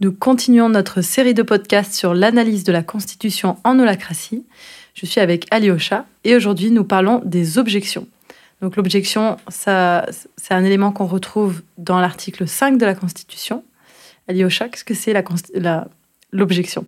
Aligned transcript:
Nous 0.00 0.12
continuons 0.12 0.68
notre 0.68 1.00
série 1.00 1.34
de 1.34 1.42
podcasts 1.42 1.92
sur 1.92 2.14
l'analyse 2.14 2.62
de 2.62 2.70
la 2.70 2.84
Constitution 2.84 3.56
en 3.64 3.80
holacratie. 3.80 4.46
Je 4.94 5.06
suis 5.06 5.20
avec 5.20 5.48
Alyosha 5.50 6.06
et 6.22 6.36
aujourd'hui 6.36 6.70
nous 6.70 6.84
parlons 6.84 7.20
des 7.24 7.58
objections. 7.58 8.06
Donc 8.62 8.76
l'objection, 8.76 9.38
c'est 9.48 9.70
un 9.70 10.64
élément 10.64 10.92
qu'on 10.92 11.06
retrouve 11.06 11.62
dans 11.78 11.98
l'article 11.98 12.46
5 12.46 12.78
de 12.78 12.86
la 12.86 12.94
Constitution. 12.94 13.64
Alyosha, 14.28 14.68
qu'est-ce 14.68 14.84
que 14.84 14.94
c'est 14.94 15.14
l'objection? 16.32 16.86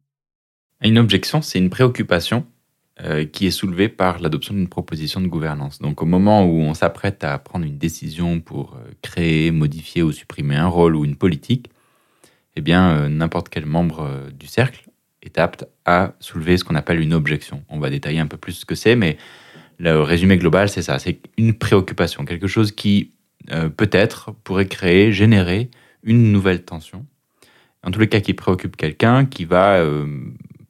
Une 0.80 0.98
objection, 0.98 1.42
c'est 1.42 1.59
une 1.59 1.70
préoccupation 1.70 2.46
euh, 3.01 3.24
qui 3.24 3.45
est 3.48 3.51
soulevée 3.51 3.88
par 3.88 4.20
l'adoption 4.20 4.54
d'une 4.54 4.68
proposition 4.68 5.20
de 5.20 5.27
gouvernance. 5.27 5.80
Donc 5.80 6.01
au 6.01 6.06
moment 6.06 6.45
où 6.45 6.60
on 6.60 6.74
s'apprête 6.74 7.24
à 7.24 7.37
prendre 7.40 7.66
une 7.66 7.79
décision 7.79 8.38
pour 8.38 8.74
euh, 8.74 8.88
créer, 9.02 9.51
modifier 9.51 10.04
ou 10.04 10.12
supprimer 10.12 10.54
un 10.54 10.68
rôle 10.68 10.95
ou 10.95 11.04
une 11.04 11.16
politique, 11.16 11.70
eh 12.56 12.60
bien, 12.60 12.90
euh, 12.90 13.09
n'importe 13.09 13.48
quel 13.48 13.66
membre 13.66 14.00
euh, 14.00 14.30
du 14.30 14.46
cercle 14.46 14.88
est 15.22 15.38
apte 15.38 15.66
à 15.84 16.14
soulever 16.20 16.56
ce 16.56 16.64
qu'on 16.64 16.74
appelle 16.74 17.00
une 17.00 17.14
objection. 17.14 17.62
On 17.68 17.78
va 17.78 17.90
détailler 17.90 18.20
un 18.20 18.26
peu 18.26 18.36
plus 18.36 18.52
ce 18.52 18.64
que 18.64 18.74
c'est, 18.74 18.96
mais 18.96 19.18
le 19.78 20.00
résumé 20.00 20.36
global, 20.36 20.68
c'est 20.68 20.82
ça. 20.82 20.98
C'est 20.98 21.20
une 21.36 21.54
préoccupation, 21.54 22.24
quelque 22.24 22.46
chose 22.46 22.73
qui 22.73 23.12
euh, 23.52 23.68
peut-être 23.68 24.32
pourrait 24.45 24.66
créer, 24.66 25.12
générer 25.12 25.70
une 26.02 26.32
nouvelle 26.32 26.64
tension. 26.64 27.06
En 27.82 27.90
tous 27.90 28.00
les 28.00 28.09
cas, 28.09 28.20
qui 28.20 28.34
préoccupe 28.34 28.76
quelqu'un, 28.76 29.24
qui 29.24 29.46
va 29.46 29.82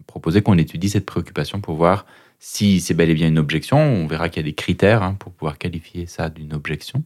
proposer 0.07 0.43
qu'on 0.43 0.59
étudie 0.59 0.89
cette 0.89 1.07
préoccupation 1.07 1.61
pour 1.61 1.75
voir 1.75 2.07
si 2.39 2.81
c'est 2.81 2.95
bel 2.95 3.11
et 3.11 3.15
bien 3.15 3.29
une 3.29 3.39
objection. 3.39 3.79
On 3.79 4.07
verra 4.07 4.29
qu'il 4.29 4.43
y 4.43 4.47
a 4.47 4.49
des 4.49 4.55
critères 4.55 5.03
hein, 5.03 5.15
pour 5.15 5.33
pouvoir 5.33 5.59
qualifier 5.59 6.07
ça 6.07 6.31
d'une 6.31 6.53
objection. 6.53 7.05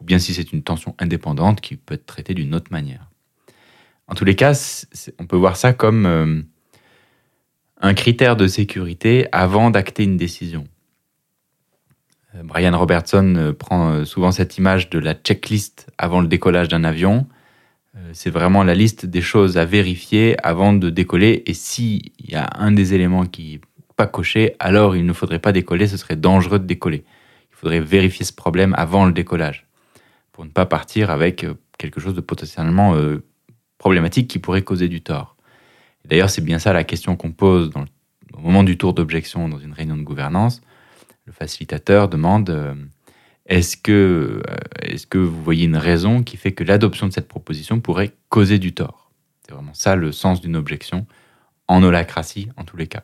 Ou 0.00 0.04
bien 0.04 0.18
si 0.18 0.34
c'est 0.34 0.52
une 0.52 0.62
tension 0.62 0.94
indépendante 0.98 1.60
qui 1.60 1.76
peut 1.76 1.94
être 1.94 2.06
traitée 2.06 2.34
d'une 2.34 2.54
autre 2.54 2.72
manière. 2.72 3.09
En 4.10 4.14
tous 4.14 4.24
les 4.24 4.34
cas, 4.34 4.52
on 5.20 5.26
peut 5.26 5.36
voir 5.36 5.56
ça 5.56 5.72
comme 5.72 6.04
euh, 6.04 6.42
un 7.80 7.94
critère 7.94 8.34
de 8.34 8.48
sécurité 8.48 9.28
avant 9.30 9.70
d'acter 9.70 10.02
une 10.02 10.16
décision. 10.16 10.66
Euh, 12.34 12.42
Brian 12.42 12.76
Robertson 12.76 13.34
euh, 13.36 13.52
prend 13.52 14.04
souvent 14.04 14.32
cette 14.32 14.58
image 14.58 14.90
de 14.90 14.98
la 14.98 15.14
checklist 15.14 15.86
avant 15.96 16.20
le 16.20 16.26
décollage 16.26 16.68
d'un 16.68 16.84
avion. 16.84 17.26
C'est 18.12 18.30
vraiment 18.30 18.62
la 18.62 18.74
liste 18.74 19.04
des 19.04 19.20
choses 19.20 19.58
à 19.58 19.64
vérifier 19.64 20.36
avant 20.44 20.72
de 20.72 20.90
décoller. 20.90 21.42
Et 21.46 21.54
s'il 21.54 22.12
y 22.20 22.36
a 22.36 22.48
un 22.54 22.70
des 22.70 22.94
éléments 22.94 23.26
qui 23.26 23.54
n'est 23.54 23.60
pas 23.96 24.06
coché, 24.06 24.54
alors 24.60 24.96
il 24.96 25.04
ne 25.04 25.12
faudrait 25.12 25.40
pas 25.40 25.50
décoller, 25.50 25.88
ce 25.88 25.96
serait 25.96 26.14
dangereux 26.14 26.60
de 26.60 26.66
décoller. 26.66 27.04
Il 27.50 27.56
faudrait 27.56 27.80
vérifier 27.80 28.24
ce 28.24 28.32
problème 28.32 28.74
avant 28.78 29.06
le 29.06 29.12
décollage 29.12 29.66
pour 30.30 30.44
ne 30.44 30.50
pas 30.50 30.66
partir 30.66 31.10
avec 31.10 31.44
quelque 31.78 32.00
chose 32.00 32.14
de 32.14 32.20
potentiellement 32.20 32.94
problématique 33.80 34.28
qui 34.28 34.38
pourrait 34.38 34.62
causer 34.62 34.88
du 34.88 35.00
tort. 35.00 35.36
D'ailleurs, 36.04 36.30
c'est 36.30 36.44
bien 36.44 36.58
ça 36.58 36.72
la 36.72 36.84
question 36.84 37.16
qu'on 37.16 37.32
pose 37.32 37.72
au 38.34 38.40
moment 38.40 38.62
du 38.62 38.76
tour 38.76 38.92
d'objection 38.92 39.48
dans 39.48 39.58
une 39.58 39.72
réunion 39.72 39.96
de 39.96 40.02
gouvernance. 40.02 40.60
Le 41.24 41.32
facilitateur 41.32 42.08
demande 42.08 42.50
euh, 42.50 42.74
est-ce 43.46 43.78
que, 43.78 44.42
euh, 44.46 44.54
est 44.82 45.08
que 45.08 45.18
vous 45.18 45.42
voyez 45.42 45.64
une 45.64 45.78
raison 45.78 46.22
qui 46.22 46.36
fait 46.36 46.52
que 46.52 46.62
l'adoption 46.62 47.08
de 47.08 47.12
cette 47.12 47.26
proposition 47.26 47.80
pourrait 47.80 48.12
causer 48.28 48.58
du 48.58 48.74
tort? 48.74 49.10
C'est 49.46 49.54
vraiment 49.54 49.74
ça 49.74 49.96
le 49.96 50.12
sens 50.12 50.42
d'une 50.42 50.56
objection, 50.56 51.06
en 51.66 51.82
holacratie 51.82 52.50
en 52.58 52.64
tous 52.64 52.76
les 52.76 52.86
cas. 52.86 53.02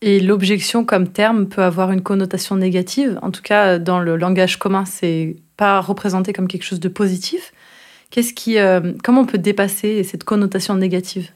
Et 0.00 0.18
l'objection 0.18 0.84
comme 0.84 1.08
terme 1.08 1.48
peut 1.48 1.62
avoir 1.62 1.92
une 1.92 2.02
connotation 2.02 2.56
négative? 2.56 3.20
En 3.22 3.30
tout 3.30 3.42
cas, 3.42 3.78
dans 3.78 4.00
le 4.00 4.16
langage 4.16 4.58
commun, 4.58 4.84
c'est 4.84 5.36
pas 5.56 5.80
représenté 5.80 6.32
comme 6.32 6.48
quelque 6.48 6.64
chose 6.64 6.80
de 6.80 6.88
positif? 6.88 7.52
Qu'est-ce 8.10 8.32
qui, 8.32 8.58
euh, 8.58 8.92
comment 9.04 9.22
on 9.22 9.26
peut 9.26 9.38
dépasser 9.38 10.02
cette 10.02 10.24
connotation 10.24 10.74
négative? 10.74 11.30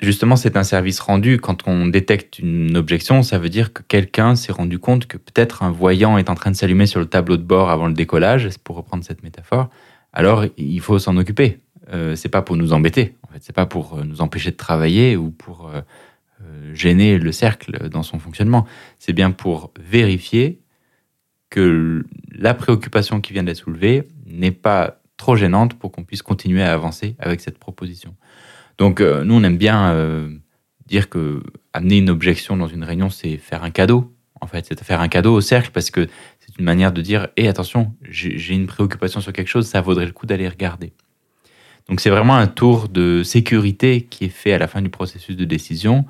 Justement, 0.00 0.34
c'est 0.34 0.56
un 0.56 0.64
service 0.64 0.98
rendu. 0.98 1.38
Quand 1.38 1.68
on 1.68 1.86
détecte 1.86 2.40
une 2.40 2.76
objection, 2.76 3.22
ça 3.22 3.38
veut 3.38 3.48
dire 3.48 3.72
que 3.72 3.82
quelqu'un 3.82 4.34
s'est 4.34 4.52
rendu 4.52 4.78
compte 4.78 5.06
que 5.06 5.16
peut-être 5.16 5.62
un 5.62 5.70
voyant 5.70 6.18
est 6.18 6.28
en 6.28 6.34
train 6.34 6.50
de 6.50 6.56
s'allumer 6.56 6.86
sur 6.86 6.98
le 6.98 7.06
tableau 7.06 7.36
de 7.36 7.42
bord 7.42 7.70
avant 7.70 7.86
le 7.86 7.92
décollage, 7.92 8.48
pour 8.64 8.76
reprendre 8.76 9.04
cette 9.04 9.22
métaphore. 9.22 9.68
Alors, 10.12 10.44
il 10.56 10.80
faut 10.80 10.98
s'en 10.98 11.16
occuper. 11.16 11.60
Euh, 11.92 12.16
c'est 12.16 12.28
pas 12.28 12.42
pour 12.42 12.56
nous 12.56 12.72
embêter. 12.72 13.14
En 13.22 13.32
fait, 13.32 13.38
c'est 13.42 13.54
pas 13.54 13.66
pour 13.66 13.94
euh, 13.94 14.04
nous 14.04 14.20
empêcher 14.20 14.50
de 14.50 14.56
travailler 14.56 15.16
ou 15.16 15.30
pour 15.30 15.68
euh, 15.68 15.82
gêner 16.74 17.18
le 17.18 17.30
cercle 17.30 17.88
dans 17.88 18.02
son 18.02 18.18
fonctionnement. 18.18 18.66
C'est 18.98 19.12
bien 19.12 19.30
pour 19.30 19.72
vérifier 19.78 20.60
que 21.48 22.04
la 22.32 22.54
préoccupation 22.54 23.20
qui 23.20 23.32
vient 23.32 23.44
d'être 23.44 23.58
soulevée 23.58 24.08
n'est 24.26 24.52
pas 24.52 25.00
trop 25.16 25.36
gênante 25.36 25.74
pour 25.78 25.92
qu'on 25.92 26.04
puisse 26.04 26.22
continuer 26.22 26.62
à 26.62 26.72
avancer 26.72 27.16
avec 27.18 27.40
cette 27.40 27.58
proposition. 27.58 28.14
Donc 28.78 29.00
euh, 29.00 29.24
nous, 29.24 29.34
on 29.34 29.42
aime 29.42 29.56
bien 29.56 29.92
euh, 29.92 30.28
dire 30.86 31.08
que 31.08 31.42
amener 31.72 31.98
une 31.98 32.10
objection 32.10 32.56
dans 32.56 32.68
une 32.68 32.84
réunion, 32.84 33.10
c'est 33.10 33.36
faire 33.38 33.64
un 33.64 33.70
cadeau. 33.70 34.12
En 34.40 34.46
fait, 34.46 34.66
c'est 34.66 34.82
faire 34.84 35.00
un 35.00 35.08
cadeau 35.08 35.34
au 35.34 35.40
cercle 35.40 35.70
parce 35.72 35.90
que 35.90 36.08
c'est 36.40 36.58
une 36.58 36.64
manière 36.64 36.92
de 36.92 37.00
dire 37.00 37.28
"Eh 37.36 37.48
attention, 37.48 37.94
j'ai 38.02 38.54
une 38.54 38.66
préoccupation 38.66 39.20
sur 39.20 39.32
quelque 39.32 39.48
chose, 39.48 39.66
ça 39.66 39.80
vaudrait 39.80 40.06
le 40.06 40.12
coup 40.12 40.26
d'aller 40.26 40.48
regarder." 40.48 40.92
Donc 41.88 42.00
c'est 42.00 42.10
vraiment 42.10 42.36
un 42.36 42.46
tour 42.46 42.88
de 42.88 43.22
sécurité 43.22 44.02
qui 44.02 44.24
est 44.24 44.30
fait 44.30 44.52
à 44.52 44.58
la 44.58 44.66
fin 44.66 44.82
du 44.82 44.90
processus 44.90 45.36
de 45.36 45.44
décision 45.44 46.04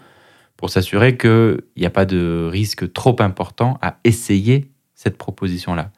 pour 0.56 0.70
s'assurer 0.70 1.16
qu'il 1.16 1.60
n'y 1.76 1.86
a 1.86 1.90
pas 1.90 2.06
de 2.06 2.48
risque 2.50 2.92
trop 2.92 3.14
important 3.20 3.78
à 3.82 3.98
essayer 4.04 4.70
cette 4.94 5.18
proposition-là. 5.18 5.92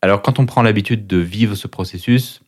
Alors 0.00 0.22
quand 0.22 0.38
on 0.38 0.46
prend 0.46 0.62
l'habitude 0.62 1.06
de 1.06 1.16
vivre 1.16 1.54
ce 1.54 1.66
processus, 1.66 2.40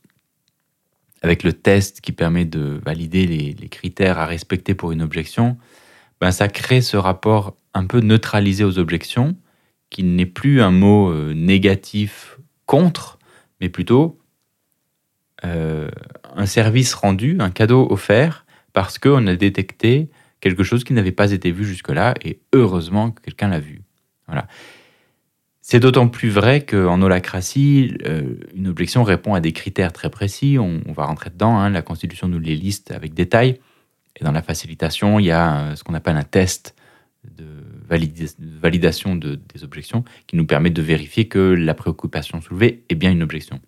avec 1.23 1.43
le 1.43 1.53
test 1.53 2.01
qui 2.01 2.13
permet 2.13 2.45
de 2.45 2.81
valider 2.85 3.27
les, 3.27 3.69
critères 3.69 4.19
à 4.19 4.27
respecter 4.27 4.75
pour 4.75 4.93
une 4.93 5.03
objection, 5.03 5.59
ben 6.21 6.31
ça 6.31 6.49
crée 6.49 6.81
ce 6.81 6.97
rapport 6.97 7.57
un 7.75 7.87
peu 7.87 8.01
neutralisé 8.01 8.65
aux 8.65 8.79
objections, 8.79 9.37
qui 9.91 10.03
n'est 10.05 10.27
plus 10.27 10.63
un 10.63 10.71
mot 10.71 11.11
euh, 11.11 11.35
négatif 11.35 12.39
contre, 12.67 13.19
mais 13.61 13.69
plutôt 13.69 14.19
euh, 15.45 15.91
un 16.37 16.47
service 16.47 16.95
rendu, 16.95 17.37
un 17.41 17.51
cadeau 17.51 17.87
offert, 17.91 18.47
parce 18.73 18.99
qu'on 18.99 19.27
a 19.27 19.35
détecté 19.35 20.09
quelque 20.41 20.63
chose 20.63 20.85
qui 20.85 20.93
n'avait 20.93 21.13
pas 21.13 21.33
été 21.33 21.51
vu 21.51 21.65
jusque-là, 21.65 22.15
et 22.25 22.41
heureusement 22.53 23.11
que 23.11 23.21
quelqu'un 23.23 23.49
l'a 23.49 23.61
vu. 23.61 23.83
Voilà. 24.27 24.47
C'est 25.63 25.81
d'autant 25.81 26.09
plus 26.09 26.31
vrai 26.31 26.65
qu'en 26.65 27.03
holacratie, 27.03 27.97
euh, 28.07 28.35
une 28.55 28.69
objection 28.69 29.05
répond 29.05 29.35
à 29.35 29.41
des 29.41 29.53
critères 29.53 29.93
très 29.93 30.11
précis. 30.11 30.57
On, 30.59 30.93
va 30.93 31.05
rentrer 31.05 31.31
dedans. 31.31 31.59
Hein. 31.59 31.71
la 31.71 31.83
Constitution 31.83 32.29
nous 32.29 32.39
les 32.39 32.57
liste 32.57 32.91
avec 32.91 33.15
détail. 33.15 33.61
Et 34.19 34.25
dans 34.25 34.33
la 34.33 34.43
facilitation, 34.43 35.19
il 35.19 35.27
y 35.27 35.31
a 35.31 35.59
euh, 35.59 35.77
ce 35.77 35.85
qu'on 35.85 35.95
appelle 35.95 36.17
un 36.17 36.25
test 36.25 36.75
de 37.25 37.45
validation 38.63 39.17
de, 39.17 39.39
des 39.53 39.65
objections 39.65 40.05
qui 40.27 40.37
nous 40.37 40.47
permet 40.47 40.71
de 40.71 40.81
vérifier 40.81 41.29
que 41.29 41.39
la 41.39 41.75
préoccupation 41.75 42.41
soulevée 42.41 42.85
est 42.89 42.95
bien 42.95 43.11
une 43.11 43.23
objection. 43.23 43.61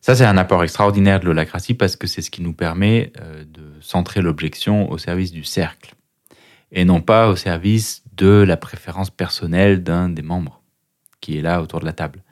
Ça, 0.00 0.14
c'est 0.14 0.26
un 0.26 0.36
apport 0.36 0.62
extraordinaire 0.62 1.20
de 1.20 1.24
l'holacratie 1.24 1.72
parce 1.72 1.96
que 1.96 2.06
c'est 2.06 2.20
ce 2.20 2.30
qui 2.30 2.42
nous 2.42 2.52
permet 2.52 3.12
euh, 3.20 3.44
de 3.44 3.62
centrer 3.80 4.20
l'objection 4.20 4.90
au 4.90 4.98
service 4.98 5.32
du 5.32 5.44
cercle 5.44 5.94
et 6.72 6.84
non 6.84 7.00
pas 7.00 7.28
au 7.28 7.36
service 7.36 8.03
de 8.16 8.44
la 8.46 8.56
préférence 8.56 9.10
personnelle 9.10 9.82
d'un 9.82 10.08
des 10.08 10.22
membres 10.22 10.62
qui 11.20 11.38
est 11.38 11.42
là 11.42 11.62
autour 11.62 11.80
de 11.80 11.86
la 11.86 11.92
table. 11.92 12.22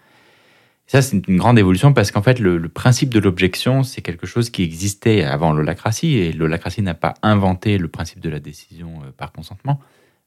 ça, 0.86 1.00
c'est 1.00 1.26
une 1.26 1.38
grande 1.38 1.58
évolution 1.58 1.94
parce 1.94 2.10
qu'en 2.10 2.22
fait, 2.22 2.38
le, 2.38 2.68
principe 2.68 3.08
de 3.08 3.18
l'objection, 3.18 3.82
c'est 3.82 4.02
quelque 4.02 4.26
chose 4.26 4.50
qui 4.50 4.62
existait 4.62 5.24
avant 5.24 5.52
l'holacratie 5.52 6.18
et 6.18 6.32
l'holacratie 6.32 6.82
n'a 6.82 6.94
pas 6.94 7.14
inventé 7.22 7.78
le 7.78 7.88
principe 7.88 8.20
de 8.20 8.28
la 8.28 8.40
décision 8.40 9.00
euh, 9.02 9.10
par 9.16 9.32
consentement. 9.32 9.80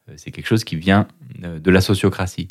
Euh, 0.09 0.13
c'est 0.17 0.31
quelque 0.31 0.47
chose 0.47 0.63
qui 0.63 0.75
vient 0.75 1.07
euh, 1.43 1.59
de 1.59 1.71
la 1.71 1.81
sociocratie. 1.81 2.47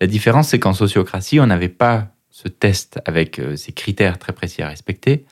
La 0.00 0.06
différence, 0.06 0.48
c'est 0.48 0.60
qu'en 0.60 0.74
sociocratie, 0.74 1.40
on 1.40 1.46
n'avait 1.46 1.68
pas 1.68 2.12
ce 2.30 2.46
test 2.46 3.00
avec 3.04 3.40
ces 3.56 3.72
critères 3.72 4.16
très 4.16 4.32
précis 4.32 4.62
à 4.62 4.68
respecter. 4.68 5.24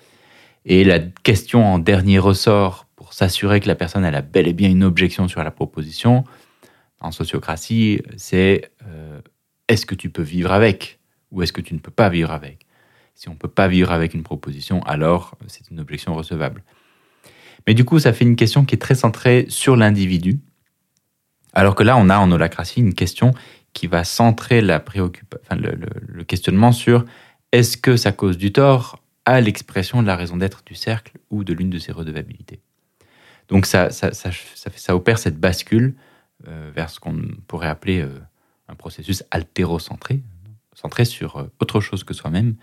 Et 0.65 0.83
la 0.83 0.99
question 0.99 1.65
en 1.65 1.79
dernier 1.79 2.19
ressort 2.19 2.87
pour 2.97 3.13
s'assurer 3.13 3.61
que 3.61 3.69
la 3.69 3.77
personne 3.77 4.05
elle 4.05 4.17
a 4.17 4.23
bel 4.23 4.49
et 4.49 4.53
bien 4.53 4.69
une 4.69 4.83
objection 4.83 5.29
sur 5.29 5.45
la 5.45 5.53
proposition, 5.53 6.25
en 7.07 7.13
sociocratie, 7.13 8.03
c'est 8.17 8.71
euh, 8.87 9.21
est-ce 9.69 9.87
que 9.87 9.95
tu 9.95 10.11
peux 10.11 10.23
vivre 10.23 10.53
avec 10.53 10.99
ou 11.31 11.43
est-ce 11.43 11.53
que 11.53 11.61
tu 11.61 11.75
ne 11.75 11.79
peux 11.79 11.91
pas 11.91 12.09
vivre 12.09 12.31
avec? 12.31 12.67
Si 13.15 13.29
on 13.29 13.33
ne 13.33 13.39
peut 13.39 13.49
pas 13.49 13.69
vivre 13.69 13.93
avec 13.93 14.13
une 14.15 14.23
proposition, 14.23 14.83
alors 14.83 15.37
c'est 15.47 15.71
une 15.71 15.81
objection 15.81 16.15
recevable. 16.15 16.63
Mais 17.67 17.75
du 17.75 17.85
coup, 17.85 17.99
ça 17.99 18.13
fait 18.13 18.25
une 18.25 18.37
question 18.37 18.65
qui 18.65 18.75
est 18.75 18.79
très 18.79 18.95
centrée 18.95 19.47
sur 19.49 19.77
l'individu, 19.77 20.39
alors 21.53 21.75
que 21.75 21.83
là, 21.83 21.97
on 21.97 22.11
a 22.11 22.19
en 22.19 22.31
holacratie 22.31 22.81
une 22.81 22.95
question 22.95 23.33
qui 23.73 23.87
va 23.87 24.05
centrer 24.05 24.61
la 24.61 24.83
le, 25.51 26.25
questionnement 26.25 26.73
sur 26.73 27.05
est-ce 27.53 27.77
que 27.77 27.97
ça 27.97 28.13
cause 28.13 28.37
du 28.37 28.53
tort 28.53 29.03
à 29.25 29.41
l'expression 29.41 30.03
de 30.03 30.07
la 30.07 30.17
raison 30.17 30.37
d'être 30.37 30.63
du 30.65 30.75
cercle 30.75 31.13
ou 31.31 31.45
de 31.45 31.53
l'une 31.53 31.71
de 31.71 31.79
ses 31.79 31.93
redevabilités? 31.93 32.61
Donc 33.49 33.67
ça, 33.67 33.91
ça, 33.91 34.13
ça, 34.13 34.31
ça, 34.55 34.97
opère 34.97 35.19
cette 35.19 35.39
bascule 35.39 35.95
euh, 35.95 36.06
vers 36.75 36.91
ce 36.91 37.01
qu'on 37.01 37.21
pourrait 37.47 37.69
appeler 37.69 38.01
euh, 38.01 38.09
un 38.69 38.75
processus 38.75 39.25
altérocentré, 39.31 40.23
centré 40.75 41.05
sur 41.05 41.37
euh, 41.37 41.45
autre 41.61 41.81
chose 41.81 42.05
que 42.05 42.15
soi-même. 42.15 42.55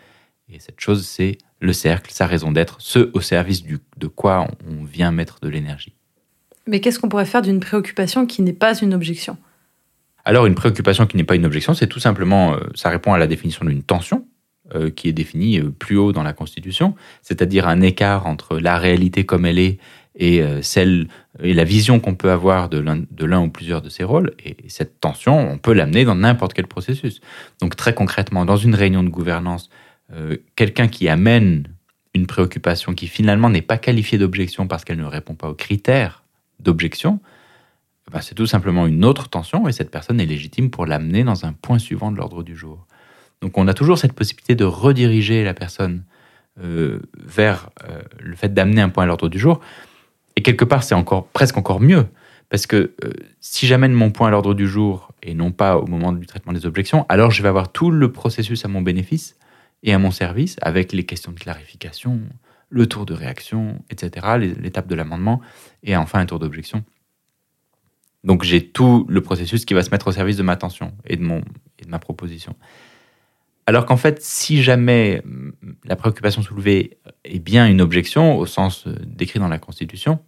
Et 0.50 0.59
cette 0.59 0.80
chose, 0.80 1.06
c'est 1.06 1.38
le 1.59 1.74
cercle, 1.74 2.12
sa 2.12 2.27
raison 2.27 2.51
d'être, 2.51 2.77
ce 2.80 3.09
au 3.13 3.21
service 3.21 3.63
de 3.63 4.07
quoi 4.07 4.47
on 4.68 4.83
vient 4.83 5.12
mettre 5.12 5.39
de 5.41 5.47
l'énergie. 5.47 5.95
Mais 6.68 6.80
qu'est-ce 6.80 7.00
qu'on 7.00 7.09
pourrait 7.09 7.25
faire 7.25 7.41
d'une 7.41 7.59
préoccupation 7.59 8.25
qui 8.25 8.41
n'est 8.41 8.53
pas 8.53 8.77
une 8.77 8.94
objection? 8.94 9.38
Alors 10.25 10.45
une 10.45 10.56
préoccupation 10.56 11.06
qui 11.06 11.18
n'est 11.18 11.24
pas 11.24 11.35
une 11.35 11.45
objection, 11.45 11.74
c'est 11.74 11.88
tout 11.88 12.00
simplement, 12.00 12.53
euh, 12.53 12.59
ça 12.75 12.89
répond 12.89 13.13
à 13.13 13.18
la 13.18 13.27
définition 13.27 13.65
d'une 13.65 13.83
tension 13.83 14.25
euh, 14.74 14.89
qui 14.89 15.09
est 15.09 15.13
définie 15.13 15.59
euh, 15.59 15.69
plus 15.69 15.97
haut 15.97 16.13
dans 16.13 16.24
la 16.24 16.31
Constitution, 16.31 16.95
c'est-à-dire 17.21 17.68
un 17.68 17.81
écart 17.81 18.25
entre 18.25 18.57
la 18.59 18.77
réalité 18.77 19.25
comme 19.25 19.45
elle 19.45 19.59
est 19.59 19.77
et 20.15 20.44
celle 20.62 21.07
et 21.42 21.54
la 21.54 21.63
vision 21.63 22.00
qu'on 22.00 22.13
peut 22.13 22.30
avoir 22.30 22.69
de 22.69 22.77
l'un 23.25 23.42
ou 23.42 23.50
plusieurs 23.50 23.81
de 23.81 23.89
ces 23.89 24.04
rôles. 24.04 24.33
Et 24.45 24.56
cette 24.68 25.00
tension, 25.00 25.51
on 25.51 25.57
peut 25.57 25.74
l'amener 25.74 26.06
dans 26.06 26.15
n'importe 26.15 26.54
quel 26.54 26.68
processus. 26.68 27.19
Donc 27.60 27.75
très 27.75 27.95
concrètement, 27.95 28.45
dans 28.45 28.57
une 28.57 28.75
réunion 28.75 29.01
de 29.01 29.10
gouvernance, 29.10 29.69
quelqu'un 30.56 30.88
qui 30.88 31.10
amène 31.10 31.68
une 32.13 32.27
préoccupation 32.27 32.94
qui 32.94 33.07
finalement 33.07 33.50
n'est 33.50 33.62
pas 33.62 33.77
qualifiée 33.77 34.18
d'objection 34.18 34.68
parce 34.68 34.86
qu'elle 34.86 35.00
ne 35.00 35.06
répond 35.06 35.36
pas 35.36 35.50
aux 35.50 35.56
critères 35.56 36.24
d'objection, 36.59 37.19
ben, 38.12 38.21
c'est 38.21 38.36
tout 38.36 38.45
simplement 38.45 38.86
une 38.86 39.06
autre 39.06 39.30
tension 39.30 39.68
et 39.68 39.71
cette 39.71 39.89
personne 39.89 40.19
est 40.19 40.25
légitime 40.25 40.69
pour 40.69 40.86
l'amener 40.86 41.24
dans 41.24 41.45
un 41.45 41.54
point 41.54 41.80
suivant 41.80 42.12
de 42.12 42.18
l'ordre 42.18 42.44
du 42.44 42.56
jour. 42.56 42.86
Donc 43.42 43.57
on 43.57 43.68
a 43.68 43.74
toujours 43.74 43.98
cette 43.98 44.13
possibilité 44.13 44.56
de 44.56 44.66
rediriger 44.66 45.44
la 45.44 45.54
personne 45.54 46.04
euh, 46.62 47.00
vers 47.16 47.69
euh, 47.89 48.01
le 48.19 48.36
fait 48.36 48.54
d'amener 48.54 48.81
un 48.81 48.89
point 48.89 49.04
à 49.04 49.07
l'ordre 49.07 49.30
du 49.30 49.39
jour. 49.39 49.59
Et 50.35 50.41
quelque 50.41 50.65
part, 50.65 50.83
c'est 50.83 50.95
encore 50.95 51.27
presque 51.27 51.57
encore 51.57 51.80
mieux, 51.80 52.07
parce 52.50 52.68
que 52.68 52.94
euh, 53.03 53.12
si 53.39 53.68
j'amène 53.68 53.94
mon 53.94 54.12
point 54.12 54.27
à 54.27 54.31
l'ordre 54.31 54.53
du 54.53 54.68
jour 54.68 55.12
et 55.21 55.33
non 55.33 55.51
pas 55.51 55.77
au 55.77 55.88
moment 55.88 56.12
du 56.12 56.25
traitement 56.25 56.53
des 56.53 56.65
objections, 56.65 57.06
alors 57.09 57.31
je 57.31 57.41
vais 57.41 57.50
avoir 57.50 57.71
tout 57.71 57.91
le 57.91 58.12
processus 58.12 58.65
à 58.65 58.68
mon 58.68 58.81
bénéfice 58.81 59.35
et 59.83 59.94
à 59.94 60.00
mon 60.00 60.12
service, 60.12 60.57
avec 60.62 60.94
les 60.94 61.03
questions 61.03 61.31
de 61.31 61.39
clarification, 61.39 62.21
le 62.69 62.88
tour 62.88 63.06
de 63.06 63.13
réaction, 63.13 63.83
etc., 63.89 64.38
l'étape 64.62 64.88
de 64.88 64.95
l'amendement, 64.95 65.41
et 65.83 65.95
enfin 65.95 66.19
un 66.19 66.25
tour 66.25 66.39
d'objection. 66.39 66.83
Donc 68.24 68.44
j'ai 68.44 68.65
tout 68.65 69.06
le 69.09 69.21
processus 69.21 69.65
qui 69.65 69.74
va 69.74 69.83
se 69.83 69.91
mettre 69.91 70.07
au 70.07 70.12
service 70.12 70.38
de 70.38 70.44
ma 70.44 70.56
tension 70.56 70.94
et 71.06 71.18
de, 71.18 71.24
mon, 71.24 71.41
et 71.80 71.85
de 71.85 71.89
ma 71.89 72.00
proposition. 72.00 72.56
Alors 73.65 73.86
qu'en 73.86 73.98
fait, 73.98 74.21
si 74.21 74.62
jamais 74.62 75.21
mm, 75.24 75.51
la 75.86 75.95
préoccupation 75.95 76.42
soulevée 76.42 76.98
est 77.24 77.39
bien 77.39 77.68
une 77.68 77.81
objection, 77.81 78.38
au 78.38 78.45
sens 78.45 78.88
euh, 78.88 78.95
décrit 79.06 79.39
dans 79.39 79.48
la 79.48 79.60
Constitution, 79.60 80.19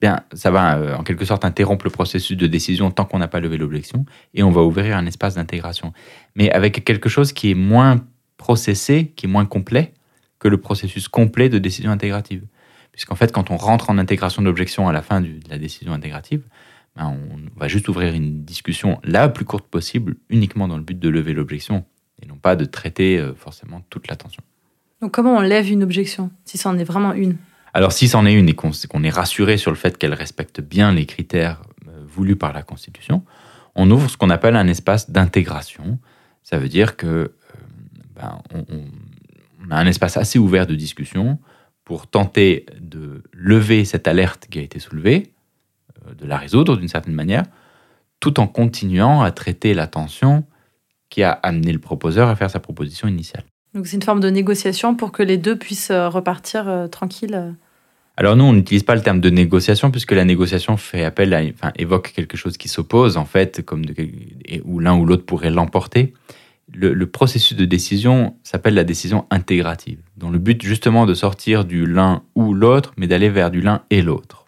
bien, 0.00 0.20
ça 0.32 0.50
va 0.50 0.78
euh, 0.78 0.96
en 0.96 1.04
quelque 1.04 1.24
sorte 1.24 1.44
interrompre 1.44 1.84
le 1.84 1.90
processus 1.90 2.36
de 2.36 2.46
décision 2.46 2.90
tant 2.90 3.04
qu'on 3.04 3.18
n'a 3.18 3.28
pas 3.28 3.40
levé 3.40 3.58
l'objection, 3.58 4.04
et 4.34 4.42
on 4.42 4.50
va 4.50 4.62
ouvrir 4.62 4.96
un 4.96 5.06
espace 5.06 5.34
d'intégration. 5.34 5.92
Mais 6.34 6.50
avec 6.50 6.84
quelque 6.84 7.08
chose 7.08 7.32
qui 7.32 7.50
est 7.50 7.54
moins 7.54 8.04
processé, 8.36 9.12
qui 9.16 9.26
est 9.26 9.28
moins 9.28 9.46
complet, 9.46 9.92
que 10.38 10.48
le 10.48 10.56
processus 10.56 11.08
complet 11.08 11.48
de 11.48 11.58
décision 11.58 11.90
intégrative. 11.90 12.46
Puisqu'en 12.92 13.14
fait, 13.14 13.30
quand 13.30 13.50
on 13.50 13.56
rentre 13.56 13.90
en 13.90 13.98
intégration 13.98 14.42
d'objection 14.42 14.88
à 14.88 14.92
la 14.92 15.02
fin 15.02 15.20
de 15.20 15.28
la 15.48 15.58
décision 15.58 15.92
intégrative, 15.92 16.42
ben, 16.96 17.06
on 17.06 17.60
va 17.60 17.68
juste 17.68 17.88
ouvrir 17.88 18.14
une 18.14 18.42
discussion 18.44 18.98
la 19.04 19.28
plus 19.28 19.44
courte 19.44 19.66
possible, 19.68 20.16
uniquement 20.28 20.66
dans 20.66 20.76
le 20.76 20.82
but 20.82 20.98
de 20.98 21.08
lever 21.08 21.34
l'objection, 21.34 21.84
pas 22.40 22.56
de 22.56 22.64
traiter 22.64 23.18
euh, 23.18 23.34
forcément 23.34 23.82
toute 23.90 24.08
l'attention. 24.08 24.42
Donc 25.00 25.12
comment 25.12 25.36
on 25.36 25.40
lève 25.40 25.70
une 25.70 25.82
objection, 25.82 26.30
si 26.44 26.58
c'en 26.58 26.76
est 26.78 26.84
vraiment 26.84 27.12
une? 27.12 27.36
Alors 27.72 27.92
si 27.92 28.08
c'en 28.08 28.26
est 28.26 28.34
une 28.34 28.48
et 28.48 28.54
qu'on 28.54 29.02
est 29.02 29.10
rassuré 29.10 29.56
sur 29.56 29.70
le 29.70 29.76
fait 29.76 29.96
qu'elle 29.96 30.14
respecte 30.14 30.60
bien 30.60 30.92
les 30.92 31.06
critères 31.06 31.62
euh, 31.88 32.04
voulus 32.06 32.36
par 32.36 32.52
la 32.52 32.62
Constitution, 32.62 33.24
on 33.74 33.90
ouvre 33.90 34.10
ce 34.10 34.16
qu'on 34.16 34.30
appelle 34.30 34.56
un 34.56 34.66
espace 34.66 35.10
d'intégration. 35.10 35.98
Ça 36.42 36.58
veut 36.58 36.68
dire 36.68 36.96
que 36.96 37.06
euh, 37.06 37.28
ben, 38.16 38.40
on, 38.52 38.64
on 39.64 39.70
a 39.70 39.76
un 39.76 39.86
espace 39.86 40.16
assez 40.16 40.38
ouvert 40.38 40.66
de 40.66 40.74
discussion 40.74 41.38
pour 41.84 42.06
tenter 42.06 42.66
de 42.80 43.22
lever 43.32 43.84
cette 43.84 44.06
alerte 44.06 44.46
qui 44.50 44.58
a 44.58 44.62
été 44.62 44.78
soulevée, 44.78 45.32
de 46.18 46.26
la 46.26 46.38
résoudre 46.38 46.76
d'une 46.76 46.88
certaine 46.88 47.14
manière, 47.14 47.44
tout 48.20 48.38
en 48.38 48.46
continuant 48.46 49.22
à 49.22 49.30
traiter 49.32 49.74
la 49.74 49.86
tension 49.86 50.44
qui 51.10 51.22
a 51.22 51.32
amené 51.32 51.72
le 51.72 51.78
proposeur 51.78 52.28
à 52.28 52.36
faire 52.36 52.50
sa 52.50 52.60
proposition 52.60 53.08
initiale. 53.08 53.44
Donc 53.74 53.86
c'est 53.86 53.96
une 53.96 54.02
forme 54.02 54.20
de 54.20 54.30
négociation 54.30 54.94
pour 54.94 55.12
que 55.12 55.22
les 55.22 55.36
deux 55.36 55.56
puissent 55.56 55.90
euh, 55.90 56.08
repartir 56.08 56.68
euh, 56.68 56.86
tranquilles 56.86 57.54
alors 58.16 58.36
nous, 58.36 58.44
on 58.44 58.52
n'utilise 58.52 58.82
pas 58.82 58.94
le 58.94 59.00
terme 59.00 59.20
de 59.20 59.30
négociation 59.30 59.90
puisque 59.90 60.12
la 60.12 60.26
négociation 60.26 60.76
fait 60.76 61.04
appel 61.04 61.32
à, 61.32 61.40
enfin, 61.42 61.72
évoque 61.76 62.12
quelque 62.14 62.36
chose 62.36 62.58
qui 62.58 62.68
s'oppose 62.68 63.16
en 63.16 63.24
fait, 63.24 63.64
comme 63.64 63.86
de, 63.86 63.94
où 64.64 64.78
l'un 64.78 64.94
ou 64.94 65.06
l'autre 65.06 65.24
pourrait 65.24 65.48
l'emporter 65.48 66.12
le, 66.74 67.06
processus 67.06 67.56
de 67.56 67.64
décision 67.64 68.36
s'appelle 68.42 68.74
la 68.74 68.84
décision 68.84 69.26
intégrative, 69.30 70.00
dans 70.16 70.30
le 70.30 70.38
but 70.38 70.62
justement 70.62 71.06
de 71.06 71.14
sortir 71.14 71.64
du 71.64 71.86
l'un 71.86 72.22
ou 72.34 72.54
l'autre, 72.54 72.92
mais 72.96 73.06
d'aller 73.06 73.28
vers 73.28 73.50
du 73.50 73.60
l'un 73.60 73.82
et 73.90 74.02
l'autre. 74.02 74.39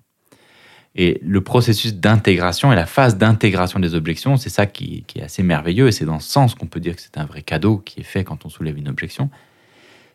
Et 0.94 1.20
le 1.22 1.40
processus 1.40 1.94
d'intégration 1.94 2.72
et 2.72 2.76
la 2.76 2.84
phase 2.84 3.16
d'intégration 3.16 3.80
des 3.80 3.94
objections, 3.94 4.36
c'est 4.36 4.50
ça 4.50 4.66
qui, 4.66 5.04
est 5.14 5.22
assez 5.22 5.42
merveilleux, 5.42 5.88
et 5.88 5.92
c'est 5.92 6.04
dans 6.04 6.20
ce 6.20 6.30
sens 6.30 6.54
qu'on 6.54 6.66
peut 6.66 6.80
dire 6.80 6.96
que 6.96 7.02
c'est 7.02 7.16
un 7.16 7.24
vrai 7.24 7.42
cadeau 7.42 7.78
qui 7.78 8.00
est 8.00 8.04
fait 8.04 8.24
quand 8.24 8.44
on 8.44 8.50
soulève 8.50 8.76
une 8.76 8.88
objection. 8.88 9.30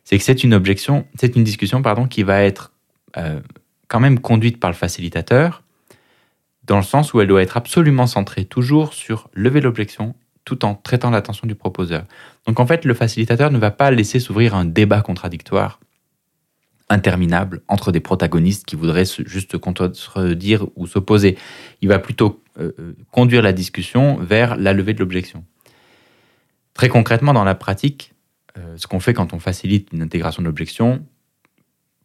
C'est 0.04 0.18
que 0.18 0.24
c'est 0.24 0.44
une 0.44 0.54
objection, 0.54 1.06
c'est 1.20 1.36
une 1.36 1.44
discussion 1.44 1.82
pardon, 1.82 2.08
qui 2.08 2.24
va 2.24 2.44
être 2.44 2.72
euh, 3.18 3.40
quand 3.88 4.00
même 4.00 4.20
conduite 4.20 4.60
par 4.60 4.70
le 4.70 4.76
facilitateur, 4.76 5.64
dans 6.64 6.78
le 6.78 6.84
sens 6.84 7.14
où 7.14 7.22
elle 7.22 7.28
doit 7.28 7.42
être 7.42 7.58
absolument 7.58 8.06
centrée 8.06 8.46
toujours 8.46 8.94
sur 8.94 9.30
lever 9.34 9.62
l'objection 9.62 10.16
tout 10.46 10.64
en 10.64 10.76
traitant 10.76 11.10
l'attention 11.10 11.48
du 11.48 11.56
proposeur. 11.56 12.06
Donc 12.46 12.60
en 12.60 12.68
fait, 12.68 12.86
le 12.86 12.94
facilitateur 12.94 13.52
ne 13.52 13.58
va 13.58 13.72
pas 13.72 13.92
laisser 13.92 14.20
s'ouvrir 14.20 14.56
un 14.56 14.64
débat 14.64 15.02
contradictoire 15.02 15.80
interminable 16.90 17.62
entre 17.68 17.92
des 17.92 18.00
protagonistes 18.00 18.66
qui 18.66 18.76
voudraient 18.76 19.06
juste 19.26 19.58
se 19.94 20.34
dire 20.34 20.66
ou 20.76 20.88
s'opposer. 20.88 21.38
Il 21.82 21.90
va 21.90 22.00
plutôt 22.00 22.42
euh, 22.60 22.72
euh, 22.80 22.96
conduire 23.12 23.42
la 23.42 23.54
discussion 23.54 24.18
vers 24.18 24.56
la 24.56 24.74
levée 24.74 24.94
de 24.94 25.00
l'objection. 25.00 25.44
Très 26.74 26.90
concrètement, 26.90 27.34
dans 27.34 27.44
la 27.44 27.56
pratique, 27.56 28.14
euh, 28.58 28.78
ce 28.78 28.88
qu'on 28.88 29.00
fait 29.00 29.14
quand 29.14 29.34
on 29.34 29.40
facilite 29.40 29.90
une 29.92 30.02
intégration 30.02 30.42
de 30.42 30.48
l'objection, 30.48 31.06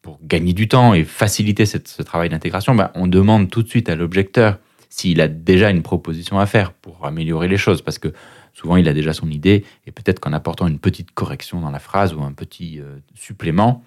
pour 0.01 0.19
gagner 0.23 0.53
du 0.53 0.67
temps 0.67 0.95
et 0.95 1.05
faciliter 1.05 1.65
ce 1.65 2.03
travail 2.03 2.29
d'intégration, 2.29 2.75
ben, 2.75 2.91
on 2.97 3.07
demande 3.07 3.51
tout 3.51 3.63
de 3.63 3.69
suite 3.69 3.89
à 3.89 3.95
l'objecteur 3.95 4.59
s'il 4.91 5.21
a 5.21 5.29
déjà 5.29 5.71
une 5.71 5.83
proposition 5.83 6.41
à 6.41 6.47
faire 6.47 6.73
pour 6.73 7.07
améliorer 7.07 7.47
les 7.47 7.57
choses, 7.57 7.83
parce 7.83 7.99
que 7.99 8.13
souvent 8.53 8.77
il 8.77 8.89
a 8.89 8.93
déjà 8.95 9.13
son 9.13 9.31
idée, 9.31 9.65
et 9.87 9.93
peut-être 9.93 10.19
qu'en 10.19 10.33
apportant 10.33 10.67
une 10.67 10.81
petite 10.81 11.13
correction 11.13 11.61
dans 11.61 11.71
la 11.71 11.79
phrase 11.79 12.15
ou 12.15 12.23
un 12.23 12.33
petit 12.33 12.81
supplément 13.15 13.85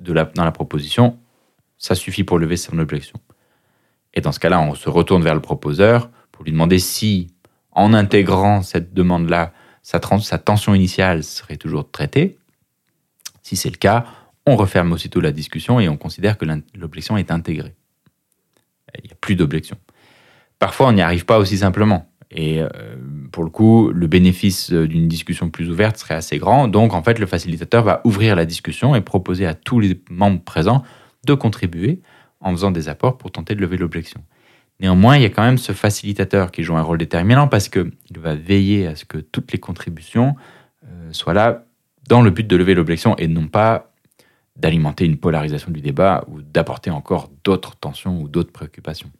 dans 0.00 0.44
la 0.44 0.52
proposition, 0.52 1.18
ça 1.78 1.94
suffit 1.94 2.24
pour 2.24 2.38
lever 2.38 2.56
son 2.56 2.78
objection. 2.78 3.20
Et 4.14 4.20
dans 4.20 4.32
ce 4.32 4.40
cas-là, 4.40 4.60
on 4.60 4.74
se 4.74 4.88
retourne 4.88 5.22
vers 5.22 5.34
le 5.34 5.40
proposeur 5.40 6.10
pour 6.30 6.44
lui 6.44 6.52
demander 6.52 6.78
si, 6.78 7.34
en 7.70 7.94
intégrant 7.94 8.62
cette 8.62 8.94
demande-là, 8.94 9.52
sa, 9.82 10.00
sa 10.20 10.38
tension 10.38 10.74
initiale 10.74 11.24
serait 11.24 11.56
toujours 11.56 11.90
traitée. 11.90 12.38
Si 13.42 13.56
c'est 13.56 13.70
le 13.70 13.76
cas, 13.76 14.06
on 14.46 14.56
referme 14.56 14.92
aussitôt 14.92 15.20
la 15.20 15.32
discussion 15.32 15.80
et 15.80 15.88
on 15.88 15.96
considère 15.96 16.38
que 16.38 16.46
l'objection 16.74 17.16
est 17.16 17.30
intégrée. 17.30 17.74
Il 18.98 19.04
n'y 19.04 19.12
a 19.12 19.16
plus 19.20 19.36
d'objection. 19.36 19.78
Parfois, 20.58 20.88
on 20.88 20.92
n'y 20.92 21.02
arrive 21.02 21.24
pas 21.24 21.38
aussi 21.38 21.58
simplement. 21.58 22.08
Et 22.30 22.62
euh, 22.62 22.68
pour 23.32 23.42
le 23.42 23.50
coup, 23.50 23.90
le 23.92 24.06
bénéfice 24.06 24.72
euh, 24.72 24.86
d'une 24.86 25.08
discussion 25.08 25.50
plus 25.50 25.70
ouverte 25.70 25.96
serait 25.96 26.14
assez 26.14 26.38
grand. 26.38 26.68
Donc, 26.68 26.92
en 26.92 27.02
fait, 27.02 27.18
le 27.18 27.26
facilitateur 27.26 27.82
va 27.82 28.02
ouvrir 28.04 28.36
la 28.36 28.44
discussion 28.44 28.94
et 28.94 29.00
proposer 29.00 29.46
à 29.46 29.54
tous 29.54 29.80
les 29.80 30.00
membres 30.10 30.42
présents 30.42 30.82
de 31.26 31.34
contribuer 31.34 32.00
en 32.40 32.52
faisant 32.52 32.70
des 32.70 32.88
apports 32.88 33.18
pour 33.18 33.30
tenter 33.32 33.54
de 33.54 33.60
lever 33.60 33.76
l'objection. 33.76 34.22
Néanmoins, 34.80 35.16
il 35.16 35.22
y 35.22 35.26
a 35.26 35.30
quand 35.30 35.42
même 35.42 35.58
ce 35.58 35.72
facilitateur 35.72 36.50
qui 36.50 36.62
joue 36.62 36.76
un 36.76 36.82
rôle 36.82 36.98
déterminant 36.98 37.48
parce 37.48 37.68
qu'il 37.68 37.92
va 38.18 38.34
veiller 38.34 38.86
à 38.86 38.96
ce 38.96 39.04
que 39.04 39.18
toutes 39.18 39.52
les 39.52 39.58
contributions 39.58 40.34
euh, 40.84 41.12
soient 41.12 41.34
là 41.34 41.64
dans 42.08 42.20
le 42.20 42.30
but 42.30 42.46
de 42.46 42.56
lever 42.56 42.74
l'objection 42.74 43.16
et 43.16 43.28
non 43.28 43.46
pas 43.46 43.92
d'alimenter 44.56 45.06
une 45.06 45.16
polarisation 45.16 45.70
du 45.70 45.80
débat 45.80 46.24
ou 46.28 46.42
d'apporter 46.42 46.90
encore 46.90 47.30
d'autres 47.44 47.76
tensions 47.76 48.20
ou 48.20 48.28
d'autres 48.28 48.52
préoccupations. 48.52 49.10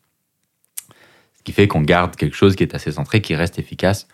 Ce 1.43 1.45
qui 1.45 1.51
fait 1.51 1.67
qu'on 1.67 1.81
garde 1.81 2.15
quelque 2.15 2.37
chose 2.37 2.55
qui 2.55 2.63
est 2.63 2.73
assez 2.73 2.93
centré, 2.93 3.21
qui 3.21 3.35
reste 3.35 3.59
efficace. 3.59 4.07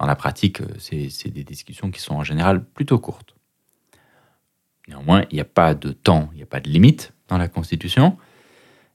Dans 0.00 0.06
la 0.06 0.16
pratique, 0.16 0.60
euh, 0.60 0.66
c'est 1.08 1.28
des 1.28 1.44
discussions 1.44 1.92
qui 1.92 2.00
sont 2.00 2.16
en 2.16 2.24
général 2.24 2.64
plutôt 2.64 2.98
courtes. 2.98 3.36
Néanmoins, 4.88 5.22
il 5.30 5.36
n'y 5.36 5.40
a 5.40 5.44
pas 5.44 5.76
de 5.76 5.92
temps, 5.92 6.30
il 6.32 6.38
n'y 6.38 6.42
a 6.42 6.46
pas 6.46 6.58
de 6.58 6.68
limite 6.68 7.12
dans 7.28 7.38
la 7.38 7.46
Constitution. 7.46 8.18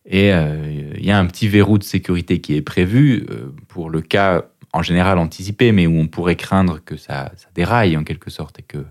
Et 0.05 0.33
euh, 0.33 0.93
il 0.97 1.05
y 1.05 1.09
a 1.09 1.17
un 1.17 1.25
petit 1.25 1.47
verrou 1.47 1.77
de 1.77 1.85
sécurité 1.85 2.41
qui 2.41 2.57
est 2.57 2.61
prévu 2.61 3.25
euh, 3.29 3.55
pour 3.69 3.89
le 3.89 4.01
cas 4.01 4.43
en 4.73 4.81
général 4.81 5.17
anticipé, 5.17 5.71
mais 5.71 5.87
où 5.87 5.97
on 5.97 6.07
pourrait 6.07 6.35
craindre 6.35 6.83
que 6.83 6.97
ça, 6.97 7.31
déraille 7.55 7.95
en 7.95 8.03
quelque 8.03 8.29
sorte 8.29 8.59
et 8.59 8.63
que 8.63 8.85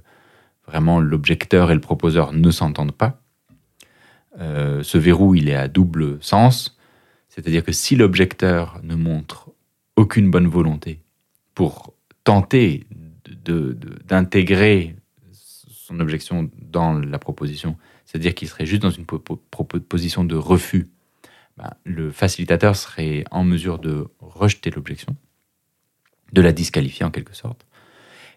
vraiment 0.66 0.98
l'objecteur 0.98 1.70
et 1.70 1.74
le 1.74 1.82
proposeur 1.82 2.32
ne 2.32 2.50
s'entendent 2.50 2.96
pas. 2.96 3.20
ce 4.38 4.96
verrou, 4.96 5.34
il 5.34 5.50
est 5.50 5.54
à 5.54 5.68
double 5.68 6.16
sens. 6.22 6.77
C'est-à-dire 7.38 7.62
que 7.62 7.70
si 7.70 7.94
l'objecteur 7.94 8.80
ne 8.82 8.96
montre 8.96 9.50
aucune 9.94 10.28
bonne 10.28 10.48
volonté 10.48 10.98
pour 11.54 11.94
tenter 12.24 12.84
d'intégrer 14.08 14.96
son 15.30 16.00
objection 16.00 16.50
dans 16.60 16.94
la 16.94 17.20
proposition, 17.20 17.76
c'est-à-dire 18.04 18.34
qu'il 18.34 18.48
serait 18.48 18.66
juste 18.66 18.82
dans 18.82 18.90
une 18.90 19.06
position 19.06 20.24
de 20.24 20.34
refus, 20.34 20.88
ben, 21.56 21.70
le 21.84 22.10
facilitateur 22.10 22.74
serait 22.74 23.22
en 23.30 23.44
mesure 23.44 23.78
de 23.78 24.08
rejeter 24.18 24.70
l'objection, 24.70 25.14
de 26.32 26.42
la 26.42 26.50
disqualifier 26.50 27.06
en 27.06 27.12
quelque 27.12 27.36
sorte. 27.36 27.64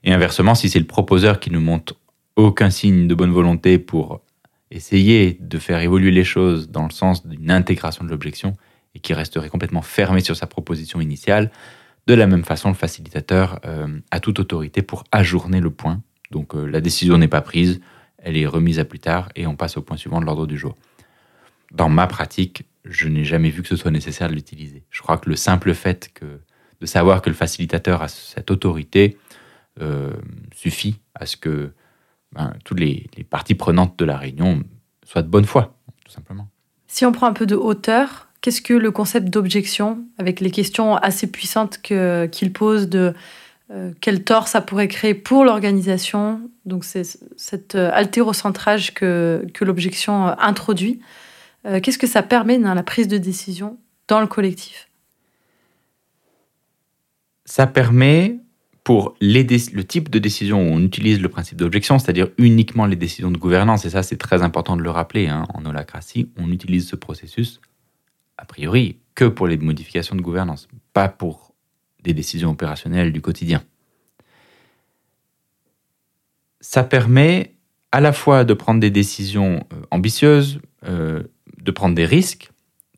Et 0.03 0.13
inversement, 0.13 0.53
si 0.53 0.69
c'est 0.69 0.77
le 0.77 0.85
proposeur 0.85 1.39
qui 1.39 1.49
ne 1.49 1.57
montre 1.57 1.95
aucun 2.35 2.69
signe 2.69 3.07
de 3.07 3.15
bonne 3.15 3.31
volonté 3.31 3.79
pour 3.79 4.21
essayer 4.69 5.39
de 5.41 5.57
faire 5.57 5.79
évoluer 5.79 6.11
les 6.11 6.23
choses 6.23 6.69
dans 6.69 6.83
le 6.83 6.91
sens 6.91 7.25
d'une 7.25 7.49
intégration 7.49 8.05
de 8.05 8.11
l'objection 8.11 8.55
et 8.95 8.99
qui 8.99 9.13
resterait 9.13 9.49
complètement 9.49 9.81
fermé 9.81 10.21
sur 10.21 10.35
sa 10.35 10.47
proposition 10.47 11.01
initiale, 11.01 11.51
de 12.07 12.13
la 12.13 12.27
même 12.27 12.43
façon, 12.43 12.69
le 12.69 12.75
facilitateur 12.75 13.59
euh, 13.65 13.99
a 14.09 14.19
toute 14.19 14.39
autorité 14.39 14.81
pour 14.81 15.03
ajourner 15.11 15.59
le 15.59 15.69
point. 15.69 16.01
Donc 16.31 16.55
euh, 16.55 16.65
la 16.65 16.81
décision 16.81 17.17
n'est 17.17 17.27
pas 17.27 17.41
prise, 17.41 17.79
elle 18.17 18.37
est 18.37 18.47
remise 18.47 18.79
à 18.79 18.85
plus 18.85 18.99
tard 18.99 19.29
et 19.35 19.47
on 19.47 19.55
passe 19.55 19.77
au 19.77 19.81
point 19.81 19.97
suivant 19.97 20.19
de 20.19 20.25
l'ordre 20.25 20.47
du 20.47 20.57
jour. 20.57 20.77
Dans 21.71 21.89
ma 21.89 22.07
pratique, 22.07 22.65
je 22.85 23.07
n'ai 23.07 23.23
jamais 23.23 23.49
vu 23.49 23.61
que 23.61 23.67
ce 23.67 23.75
soit 23.75 23.91
nécessaire 23.91 24.29
de 24.29 24.33
l'utiliser. 24.33 24.83
Je 24.89 25.01
crois 25.01 25.17
que 25.17 25.29
le 25.29 25.35
simple 25.35 25.73
fait 25.73 26.11
de 26.79 26.85
savoir 26.85 27.21
que 27.21 27.29
le 27.29 27.35
facilitateur 27.35 28.01
a 28.01 28.07
cette 28.07 28.49
autorité 28.49 29.17
euh, 29.79 30.13
suffit 30.53 30.99
à 31.15 31.25
ce 31.25 31.37
que 31.37 31.71
ben, 32.33 32.53
toutes 32.65 32.79
les, 32.79 33.09
parties 33.29 33.55
prenantes 33.55 33.97
de 33.99 34.05
la 34.05 34.17
réunion 34.17 34.63
soient 35.05 35.21
de 35.21 35.27
bonne 35.27 35.45
foi, 35.45 35.77
tout 36.03 36.11
simplement. 36.11 36.49
Si 36.87 37.05
on 37.05 37.11
prend 37.11 37.27
un 37.27 37.33
peu 37.33 37.45
de 37.45 37.55
hauteur, 37.55 38.30
qu'est-ce 38.41 38.61
que 38.61 38.73
le 38.73 38.91
concept 38.91 39.29
d'objection, 39.29 40.03
avec 40.17 40.39
les 40.39 40.51
questions 40.51 40.95
assez 40.95 41.27
puissantes 41.27 41.79
qu'il 41.81 42.53
pose 42.53 42.89
de 42.89 43.13
euh, 43.71 43.91
quel 44.01 44.23
tort 44.23 44.47
ça 44.47 44.59
pourrait 44.59 44.89
créer 44.89 45.13
pour 45.13 45.45
l'organisation, 45.45 46.41
donc 46.65 46.83
c'est 46.83 47.03
cet 47.37 47.75
euh, 47.75 47.89
altérocentrage 47.93 48.93
que, 48.93 49.45
que 49.53 49.63
l'objection 49.63 50.27
euh, 50.27 50.33
introduit, 50.39 50.99
qu'est-ce 51.83 51.99
que 51.99 52.07
ça 52.07 52.23
permet 52.23 52.57
dans 52.57 52.73
la 52.73 52.81
prise 52.81 53.07
de 53.07 53.19
décision 53.19 53.77
dans 54.07 54.19
le 54.19 54.25
collectif? 54.25 54.89
Ça 57.45 57.67
permet 57.67 58.39
pour 58.83 59.13
le 59.21 59.81
type 59.83 60.09
de 60.09 60.17
décision 60.17 60.59
où 60.59 60.73
on 60.73 60.81
utilise 60.81 61.21
le 61.21 61.29
principe 61.29 61.59
d'objection, 61.59 61.99
c'est-à-dire 61.99 62.29
uniquement 62.39 62.87
les 62.87 62.95
décisions 62.95 63.29
de 63.29 63.37
gouvernance, 63.37 63.85
et 63.85 63.91
ça 63.91 64.01
c'est 64.01 64.17
très 64.17 64.41
important 64.41 64.75
de 64.75 64.81
le 64.81 64.89
rappeler, 64.89 65.27
hein, 65.27 65.45
en 65.53 65.63
holacratie, 65.63 66.31
on 66.35 66.51
utilise 66.51 66.87
ce 66.87 66.95
processus, 66.95 67.61
a 68.41 68.45
priori, 68.45 68.97
que 69.13 69.25
pour 69.25 69.47
les 69.47 69.57
modifications 69.57 70.15
de 70.15 70.21
gouvernance, 70.21 70.67
pas 70.93 71.07
pour 71.07 71.53
des 72.01 72.13
décisions 72.13 72.49
opérationnelles 72.49 73.13
du 73.13 73.21
quotidien. 73.21 73.61
Ça 76.59 76.83
permet 76.83 77.53
à 77.91 78.01
la 78.01 78.13
fois 78.13 78.43
de 78.43 78.53
prendre 78.53 78.79
des 78.79 78.89
décisions 78.89 79.65
euh, 79.73 79.81
ambitieuses, 79.91 80.59
euh, 80.85 81.23
de 81.61 81.71
prendre 81.71 81.93
des 81.93 82.05
risques, 82.05 82.51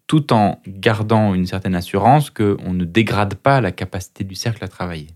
tout 0.07 0.31
en 0.31 0.61
gardant 0.67 1.33
une 1.33 1.47
certaine 1.47 1.75
assurance 1.75 2.29
qu'on 2.29 2.73
ne 2.73 2.85
dégrade 2.85 3.35
pas 3.35 3.59
la 3.59 3.71
capacité 3.71 4.23
du 4.23 4.35
cercle 4.35 4.63
à 4.63 4.67
travailler. 4.67 5.09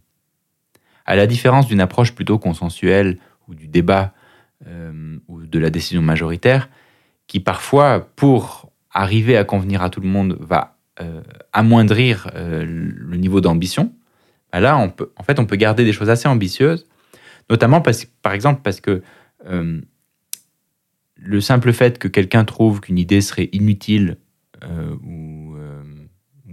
À 1.05 1.15
la 1.15 1.27
différence 1.27 1.67
d'une 1.67 1.79
approche 1.79 2.13
plutôt 2.13 2.37
consensuelle 2.37 3.17
ou 3.47 3.55
du 3.55 3.67
débat 3.67 4.13
euh, 4.65 5.17
ou 5.27 5.45
de 5.45 5.59
la 5.59 5.69
décision 5.69 6.01
majoritaire, 6.01 6.69
qui 7.27 7.39
parfois, 7.39 8.09
pour 8.15 8.66
arriver 8.97 9.37
à 9.37 9.43
convenir 9.43 9.83
à 9.83 9.89
tout 9.89 10.01
le 10.01 10.07
monde, 10.07 10.37
va 10.39 10.77
euh, 10.99 11.21
amoindrir 11.53 12.29
euh, 12.35 12.65
le 12.65 13.17
niveau 13.17 13.41
d'ambition. 13.41 13.93
Bah 14.51 14.59
là, 14.59 14.77
en 14.77 15.23
fait, 15.23 15.39
on 15.39 15.45
peut 15.45 15.55
garder 15.55 15.85
des 15.85 15.93
choses 15.93 16.09
assez 16.09 16.27
ambitieuses, 16.27 16.87
notamment 17.49 17.79
parce, 17.81 18.05
par 18.05 18.33
exemple 18.33 18.61
parce 18.63 18.81
que 18.81 19.03
le 21.15 21.41
simple 21.41 21.71
fait 21.73 21.99
que 21.99 22.07
quelqu'un 22.07 22.43
trouve 22.43 22.81
qu'une 22.81 22.97
idée 22.97 23.21
serait 23.21 23.49
inutile 23.51 24.17
ou 25.03 25.55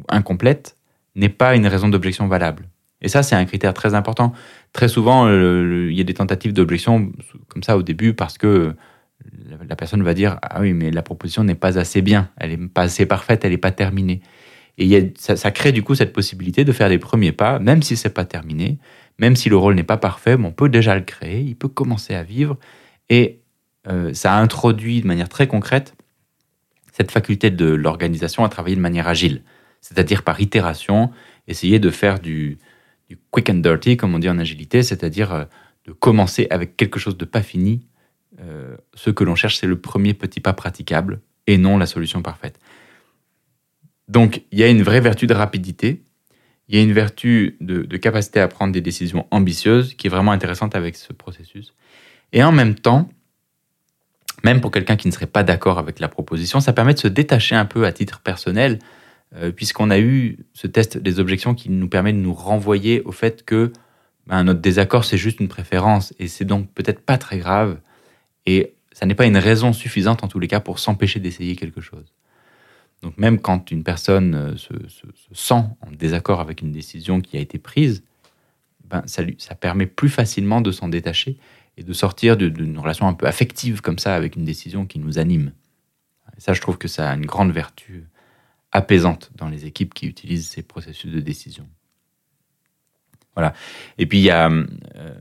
incomplète 0.09 0.77
n'est 1.15 1.29
pas 1.29 1.55
une 1.55 1.67
raison 1.67 1.89
d'objection 1.89 2.27
valable. 2.27 2.69
Et 3.01 3.09
ça, 3.09 3.23
c'est 3.23 3.37
un 3.37 3.45
critère 3.45 3.75
très 3.75 3.95
important. 3.95 4.33
Très 4.73 4.89
souvent, 4.89 5.29
il 5.29 5.95
y 5.95 6.01
a 6.01 6.05
des 6.05 6.15
tentatives 6.15 6.53
d'objection 6.53 7.13
comme 7.49 7.63
ça 7.63 7.77
au 7.77 7.83
début 7.83 8.13
parce 8.13 8.39
que 8.39 8.75
la 9.69 9.77
personne 9.77 10.03
va 10.03 10.15
dire 10.15 10.39
Ah 10.43 10.61
oui, 10.61 10.73
mais 10.73 10.91
la 10.91 11.03
proposition 11.03 11.45
n'est 11.45 11.55
pas 11.55 11.79
assez 11.79 12.03
bien, 12.03 12.31
elle 12.37 12.51
n'est 12.51 12.69
pas 12.69 12.83
assez 12.83 13.07
parfaite, 13.07 13.45
elle 13.45 13.53
n'est 13.53 13.59
pas 13.59 13.73
terminée. 13.73 14.21
Et 14.77 15.13
ça, 15.17 15.51
crée 15.53 15.71
du 15.71 15.83
coup 15.83 15.95
cette 15.95 16.13
possibilité 16.13 16.65
de 16.65 16.73
faire 16.73 16.89
des 16.89 16.99
premiers 16.99 17.33
pas, 17.33 17.59
même 17.61 17.83
si 17.83 17.97
c'est 17.97 18.11
pas 18.11 18.25
terminé, 18.25 18.79
même 19.19 19.37
si 19.37 19.49
le 19.49 19.57
rôle 19.57 19.77
n'est 19.77 19.85
pas 19.85 19.97
parfait, 19.97 20.35
on 20.35 20.51
peut 20.51 20.69
déjà 20.69 20.97
le 20.97 21.03
créer, 21.03 21.41
il 21.41 21.55
peut 21.55 21.69
commencer 21.69 22.15
à 22.15 22.25
vivre. 22.25 22.59
Et 23.09 23.41
euh, 23.87 24.13
ça 24.13 24.37
introduit 24.37 25.01
de 25.01 25.07
manière 25.07 25.29
très 25.29 25.47
concrète 25.47 25.95
cette 26.93 27.11
faculté 27.11 27.51
de 27.51 27.67
l'organisation 27.67 28.45
à 28.45 28.49
travailler 28.49 28.77
de 28.77 28.81
manière 28.81 29.09
agile, 29.09 29.43
c'est-à-dire 29.81 30.23
par 30.23 30.41
itération, 30.41 31.11
essayer 31.49 31.79
de 31.79 31.91
faire 31.91 32.21
du, 32.21 32.59
du 33.09 33.19
quick 33.31 33.51
and 33.51 33.55
dirty, 33.55 33.97
comme 33.97 34.15
on 34.15 34.19
dit 34.19 34.29
en 34.29 34.39
agilité, 34.39 34.83
c'est-à-dire 34.83 35.33
euh, 35.33 35.45
de 35.87 35.93
commencer 35.93 36.47
avec 36.51 36.77
quelque 36.77 36.99
chose 36.99 37.17
de 37.17 37.25
pas 37.25 37.43
fini. 37.43 37.87
Euh, 38.41 38.77
ce 38.95 39.11
que 39.11 39.25
l'on 39.25 39.35
cherche, 39.35 39.59
c'est 39.59 39.67
le 39.67 39.81
premier 39.81 40.15
petit 40.15 40.41
pas 40.41 40.53
praticable 40.53 41.21
et 41.47 41.59
non 41.59 41.79
la 41.79 41.87
solution 41.87 42.23
parfaite. 42.23 42.59
Donc, 44.09 44.43
il 44.51 44.59
y 44.59 44.63
a 44.63 44.69
une 44.69 44.83
vraie 44.83 45.01
vertu 45.01 45.27
de 45.27 45.35
rapidité, 45.35 46.03
il 46.69 46.77
y 46.77 46.79
a 46.79 46.83
une 46.83 46.93
vertu 46.93 47.57
de, 47.61 47.85
capacité 47.97 48.41
à 48.41 48.49
prendre 48.49 48.73
des 48.73 48.81
décisions 48.81 49.27
ambitieuses 49.31 49.95
qui 49.95 50.07
est 50.07 50.11
vraiment 50.11 50.33
intéressante 50.33 50.75
avec 50.75 50.97
ce 50.97 51.13
processus. 51.13 51.75
Et 52.33 52.43
en 52.43 52.53
même 52.53 52.75
temps, 52.75 53.09
même 54.45 54.61
pour 54.61 54.71
quelqu'un 54.71 54.97
qui 54.97 55.09
ne 55.09 55.13
serait 55.13 55.27
pas 55.27 55.43
d'accord 55.43 55.79
avec 55.79 56.01
la 56.01 56.09
proposition, 56.09 56.61
ça 56.61 56.73
permet 56.73 56.95
de 56.95 56.99
se 56.99 57.09
détacher 57.09 57.55
un 57.55 57.65
peu 57.67 57.85
à 57.87 57.93
titre 57.93 58.21
personnel 58.21 58.79
euh, 59.37 59.51
puisqu'on 59.51 59.91
a 59.91 59.99
eu 59.99 60.39
ce 60.53 60.67
test 60.67 60.97
des 60.97 61.19
objections 61.19 61.55
qui 61.55 61.71
nous 61.71 61.89
permet 61.89 62.13
de 62.13 62.19
nous 62.19 62.35
renvoyer 62.35 63.03
au 63.03 63.13
fait 63.13 63.45
que 63.45 63.73
ben, 64.27 64.45
notre 64.45 64.61
désaccord, 64.61 65.05
c'est 65.05 65.19
juste 65.19 65.41
une 65.41 65.49
préférence, 65.49 66.15
et 66.19 66.29
c'est 66.29 66.45
donc 66.45 66.73
peut-être 66.73 67.01
pas 67.01 67.19
très 67.19 67.39
grave, 67.39 67.79
et 68.47 68.75
ça 68.93 69.07
n'est 69.07 69.15
pas 69.15 69.27
une 69.27 69.37
raison 69.37 69.73
suffisante 69.73 70.23
en 70.23 70.29
tous 70.29 70.39
les 70.39 70.49
cas 70.49 70.61
pour 70.61 70.79
s'empêcher 70.79 71.21
d'essayer 71.21 71.57
quelque 71.57 71.81
chose. 71.81 72.13
Donc 73.03 73.19
même 73.19 73.39
quand 73.39 73.71
une 73.71 73.85
personne 73.85 74.35
euh, 74.35 74.57
se, 74.57 74.73
sent 75.33 75.55
en 75.55 75.91
désaccord 75.93 76.41
avec 76.41 76.63
une 76.63 76.73
décision 76.73 77.21
qui 77.21 77.37
a 77.37 77.41
été 77.41 77.59
prise, 77.59 78.03
ben, 78.85 79.03
ça, 79.07 79.23
ça 79.39 79.55
permet 79.55 79.87
plus 79.87 80.09
facilement 80.09 80.61
de 80.61 80.71
s'en 80.71 80.89
détacher 80.89 81.37
et 81.77 81.83
de 81.83 81.93
sortir 81.93 82.37
d'une 82.37 82.79
relation 82.79 83.09
un 83.09 83.15
peu 83.15 83.27
affective 83.27 83.81
comme 83.81 83.99
ça 83.99 84.15
avec 84.15 84.37
une 84.37 84.45
décision 84.45 84.87
qui 84.87 84.99
nous 84.99 85.19
anime. 85.19 85.53
Et 86.37 86.41
ça, 86.41 86.53
je 86.53 86.61
trouve 86.61 86.79
que 86.79 86.89
ça 86.89 87.11
a 87.11 87.15
une 87.15 87.27
grande 87.27 87.53
vertu 87.53 88.05
apaisante 88.73 89.31
dans 89.35 89.49
les 89.49 89.67
équipes 89.67 89.95
qui 89.95 90.07
utilisent 90.07 90.49
ces 90.49 90.63
processus 90.63 91.13
de 91.13 91.21
décision. 91.21 91.69
Voilà. 93.35 93.53
Et 93.99 94.07
puis, 94.07 94.19
il 94.19 94.25
y 94.25 94.31
a, 94.31 94.49
euh, 94.49 95.15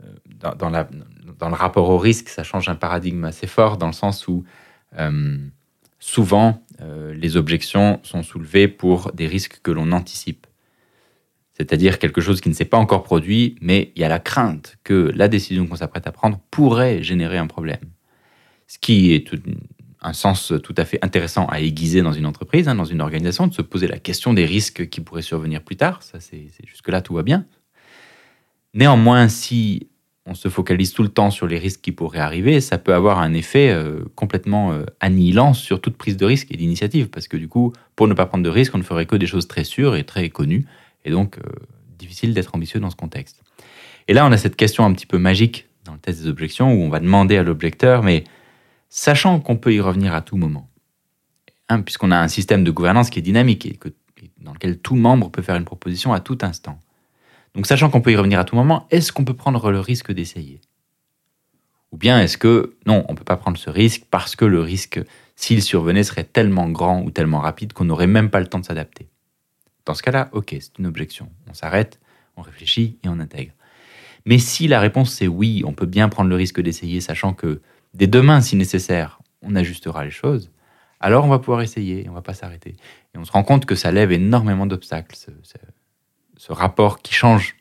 dans, 0.57 0.69
le 0.69 1.55
rapport 1.55 1.89
au 1.89 1.97
risque, 1.97 2.29
ça 2.29 2.43
change 2.43 2.69
un 2.69 2.75
paradigme 2.75 3.23
assez 3.25 3.47
fort 3.47 3.77
dans 3.77 3.87
le 3.87 3.93
sens 3.93 4.27
où 4.27 4.43
euh, 4.99 5.37
souvent, 5.99 6.63
euh, 6.81 7.13
les 7.13 7.37
objections 7.37 7.99
sont 8.03 8.23
soulevées 8.23 8.67
pour 8.67 9.11
des 9.13 9.27
risques 9.27 9.61
que 9.63 9.71
l'on 9.71 9.91
anticipe. 9.91 10.47
C'est-à-dire 11.53 11.99
quelque 11.99 12.19
chose 12.19 12.41
qui 12.41 12.49
ne 12.49 12.53
s'est 12.53 12.65
pas 12.65 12.77
encore 12.77 13.03
produit, 13.03 13.55
mais 13.61 13.91
il 13.95 14.01
y 14.01 14.05
a 14.05 14.09
la 14.09 14.19
crainte 14.19 14.77
que 14.83 15.11
la 15.15 15.27
décision 15.27 15.67
qu'on 15.67 15.75
s'apprête 15.75 16.07
à 16.07 16.11
prendre 16.11 16.39
pourrait 16.51 17.03
générer 17.03 17.37
un 17.37 17.47
problème. 17.47 17.79
Ce 18.67 18.79
qui 18.79 19.13
est 19.13 19.29
un 20.01 20.13
sens 20.13 20.51
tout 20.63 20.73
à 20.77 20.83
fait 20.83 20.99
intéressant 21.03 21.45
à 21.45 21.61
aiguiser 21.61 22.01
dans 22.01 22.11
une 22.11 22.25
entreprise, 22.25 22.67
hein, 22.67 22.75
dans 22.75 22.85
une 22.85 23.01
organisation, 23.01 23.47
de 23.47 23.53
se 23.53 23.61
poser 23.61 23.87
la 23.87 23.99
question 23.99 24.33
des 24.33 24.45
risques 24.45 24.89
qui 24.89 24.99
pourraient 24.99 25.21
survenir 25.21 25.61
plus 25.61 25.77
tard. 25.77 26.01
Ça, 26.03 26.19
c'est 26.19 26.47
jusque-là, 26.65 27.01
tout 27.01 27.13
va 27.13 27.23
bien. 27.23 27.45
Néanmoins, 28.73 29.29
si 29.29 29.87
on 30.25 30.35
se 30.35 30.47
focalise 30.47 30.93
tout 30.93 31.03
le 31.03 31.09
temps 31.09 31.31
sur 31.31 31.47
les 31.47 31.57
risques 31.57 31.81
qui 31.81 31.91
pourraient 31.91 32.19
arriver, 32.19 32.61
ça 32.61 32.77
peut 32.77 32.93
avoir 32.93 33.19
un 33.19 33.33
effet 33.33 33.69
euh, 33.69 34.05
complètement 34.15 34.71
euh, 34.71 34.85
annihilant 34.99 35.53
sur 35.53 35.81
toute 35.81 35.97
prise 35.97 36.15
de 36.15 36.25
risque 36.25 36.51
et 36.51 36.57
d'initiative, 36.57 37.09
parce 37.09 37.27
que 37.27 37.35
du 37.35 37.49
coup, 37.49 37.73
pour 37.95 38.07
ne 38.07 38.13
pas 38.13 38.25
prendre 38.25 38.43
de 38.43 38.49
risques, 38.49 38.73
on 38.73 38.77
ne 38.77 38.83
ferait 38.83 39.05
que 39.05 39.15
des 39.15 39.27
choses 39.27 39.47
très 39.47 39.63
sûres 39.63 39.95
et 39.95 40.05
très 40.05 40.29
connues, 40.29 40.65
et 41.03 41.11
donc 41.11 41.37
euh, 41.37 41.41
difficile 41.97 42.33
d'être 42.33 42.55
ambitieux 42.55 42.79
dans 42.79 42.89
ce 42.89 42.95
contexte. 42.95 43.41
Et 44.07 44.13
là, 44.13 44.25
on 44.25 44.31
a 44.31 44.37
cette 44.37 44.55
question 44.55 44.85
un 44.85 44.93
petit 44.93 45.05
peu 45.05 45.17
magique 45.17 45.67
dans 45.85 45.93
le 45.93 45.99
test 45.99 46.21
des 46.21 46.29
objections, 46.29 46.73
où 46.73 46.81
on 46.81 46.89
va 46.89 46.99
demander 46.99 47.37
à 47.37 47.43
l'objecteur, 47.43 48.03
mais 48.03 48.23
sachant 48.89 49.39
qu'on 49.39 49.57
peut 49.57 49.73
y 49.73 49.81
revenir 49.81 50.13
à 50.13 50.21
tout 50.21 50.37
moment. 50.37 50.69
Hein, 51.69 51.81
puisqu'on 51.81 52.11
a 52.11 52.17
un 52.17 52.27
système 52.27 52.63
de 52.63 52.71
gouvernance 52.71 53.09
qui 53.09 53.19
est 53.19 53.23
dynamique 53.23 53.65
et, 53.65 53.79
dans 54.39 54.53
lequel 54.53 54.79
tout 54.79 54.95
membre 54.95 55.29
peut 55.29 55.41
faire 55.41 55.55
une 55.55 55.65
proposition 55.65 56.13
à 56.13 56.19
tout 56.19 56.37
instant. 56.41 56.79
Donc 57.55 57.67
sachant 57.67 57.89
qu'on 57.89 58.01
peut 58.01 58.11
y 58.11 58.15
revenir 58.15 58.39
à 58.39 58.45
tout 58.45 58.55
moment, 58.55 58.87
est-ce 58.89 59.11
qu'on 59.11 59.25
peut 59.25 59.35
prendre 59.35 59.71
le 59.71 59.79
risque 59.79 60.11
d'essayer? 60.11 60.59
Ou 61.91 61.97
bien 61.97 62.19
est-ce 62.19 62.37
que 62.37 62.75
non, 62.87 63.05
on 63.07 63.11
ne 63.11 63.17
peut 63.17 63.23
pas 63.23 63.37
prendre 63.37 63.57
ce 63.57 63.69
risque 63.69 64.05
parce 64.09 64.35
que 64.35 64.45
le 64.45 64.61
risque, 64.61 64.99
s'il 65.35 65.61
survenait, 65.61 66.03
serait 66.03 66.23
tellement 66.23 66.69
grand 66.69 67.03
ou 67.03 67.11
tellement 67.11 67.39
rapide 67.39 67.73
qu'on 67.73 67.85
n'aurait 67.85 68.07
même 68.07 68.31
pas 68.31 68.39
le 68.39 68.47
temps 68.47 68.59
de 68.59 68.65
s'adapter? 68.65 69.07
Dans 69.85 69.93
ce 69.93 70.01
cas-là, 70.01 70.29
ok, 70.31 70.55
c'est 70.59 70.79
une 70.79 70.87
objection. 70.87 71.29
On 71.47 71.53
s'arrête, 71.53 71.99
on 72.35 72.41
réfléchit 72.41 72.97
et 73.03 73.09
on 73.09 73.19
intègre. 73.19 73.53
Mais 74.25 74.39
si 74.39 74.67
la 74.67 74.79
réponse 74.79 75.13
c'est 75.13 75.27
oui, 75.27 75.63
on 75.65 75.73
peut 75.73 75.85
bien 75.85 76.09
prendre 76.09 76.29
le 76.29 76.35
risque 76.35 76.61
d'essayer, 76.61 77.01
sachant 77.01 77.33
que 77.33 77.61
dès 77.93 78.07
demain, 78.07 78.41
si 78.41 78.55
nécessaire, 78.55 79.19
on 79.43 79.55
ajustera 79.55 80.03
les 80.03 80.11
choses, 80.11 80.49
alors 80.99 81.25
on 81.25 81.29
va 81.29 81.39
pouvoir 81.39 81.61
essayer, 81.61 82.07
on 82.09 82.13
va 82.13 82.21
pas 82.21 82.33
s'arrêter. 82.33 82.77
Et 83.13 83.17
on 83.17 83.25
se 83.25 83.31
rend 83.31 83.43
compte 83.43 83.65
que 83.65 83.75
ça 83.75 83.91
lève 83.91 84.11
énormément 84.11 84.65
d'obstacles, 84.65 85.15
rapport 86.49 87.01
qui 87.01 87.13
change, 87.13 87.55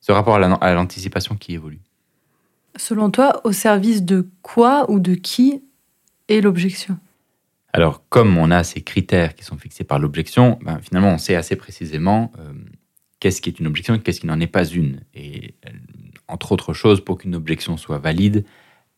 ce 0.00 0.12
rapport 0.12 0.36
à 0.36 0.74
l'anticipation 0.74 1.36
qui 1.36 1.54
évolue. 1.54 1.80
Selon 2.76 3.10
toi, 3.10 3.40
au 3.44 3.52
service 3.52 4.02
de 4.02 4.28
quoi 4.42 4.90
ou 4.90 5.00
de 5.00 5.14
qui 5.14 5.62
est 6.28 6.40
l'objection? 6.40 6.98
Alors, 7.72 8.02
comme 8.08 8.38
on 8.38 8.50
a 8.50 8.64
ces 8.64 8.82
critères 8.82 9.34
qui 9.34 9.44
sont 9.44 9.58
fixés 9.58 9.84
par 9.84 9.98
l'objection, 9.98 10.58
ben, 10.62 10.78
finalement, 10.80 11.10
on 11.10 11.18
sait 11.18 11.34
assez 11.34 11.56
précisément 11.56 12.32
euh, 12.38 12.52
qu'est-ce 13.20 13.40
qui 13.40 13.50
est 13.50 13.60
une 13.60 13.66
objection 13.66 13.94
et 13.94 14.00
qu'est-ce 14.00 14.20
qui 14.20 14.26
n'en 14.26 14.40
est 14.40 14.46
pas 14.46 14.64
une. 14.64 15.00
Et 15.14 15.54
entre 16.28 16.52
autres 16.52 16.72
choses, 16.72 17.04
pour 17.04 17.18
qu'une 17.18 17.34
objection 17.34 17.76
soit 17.76 17.98
valide, 17.98 18.44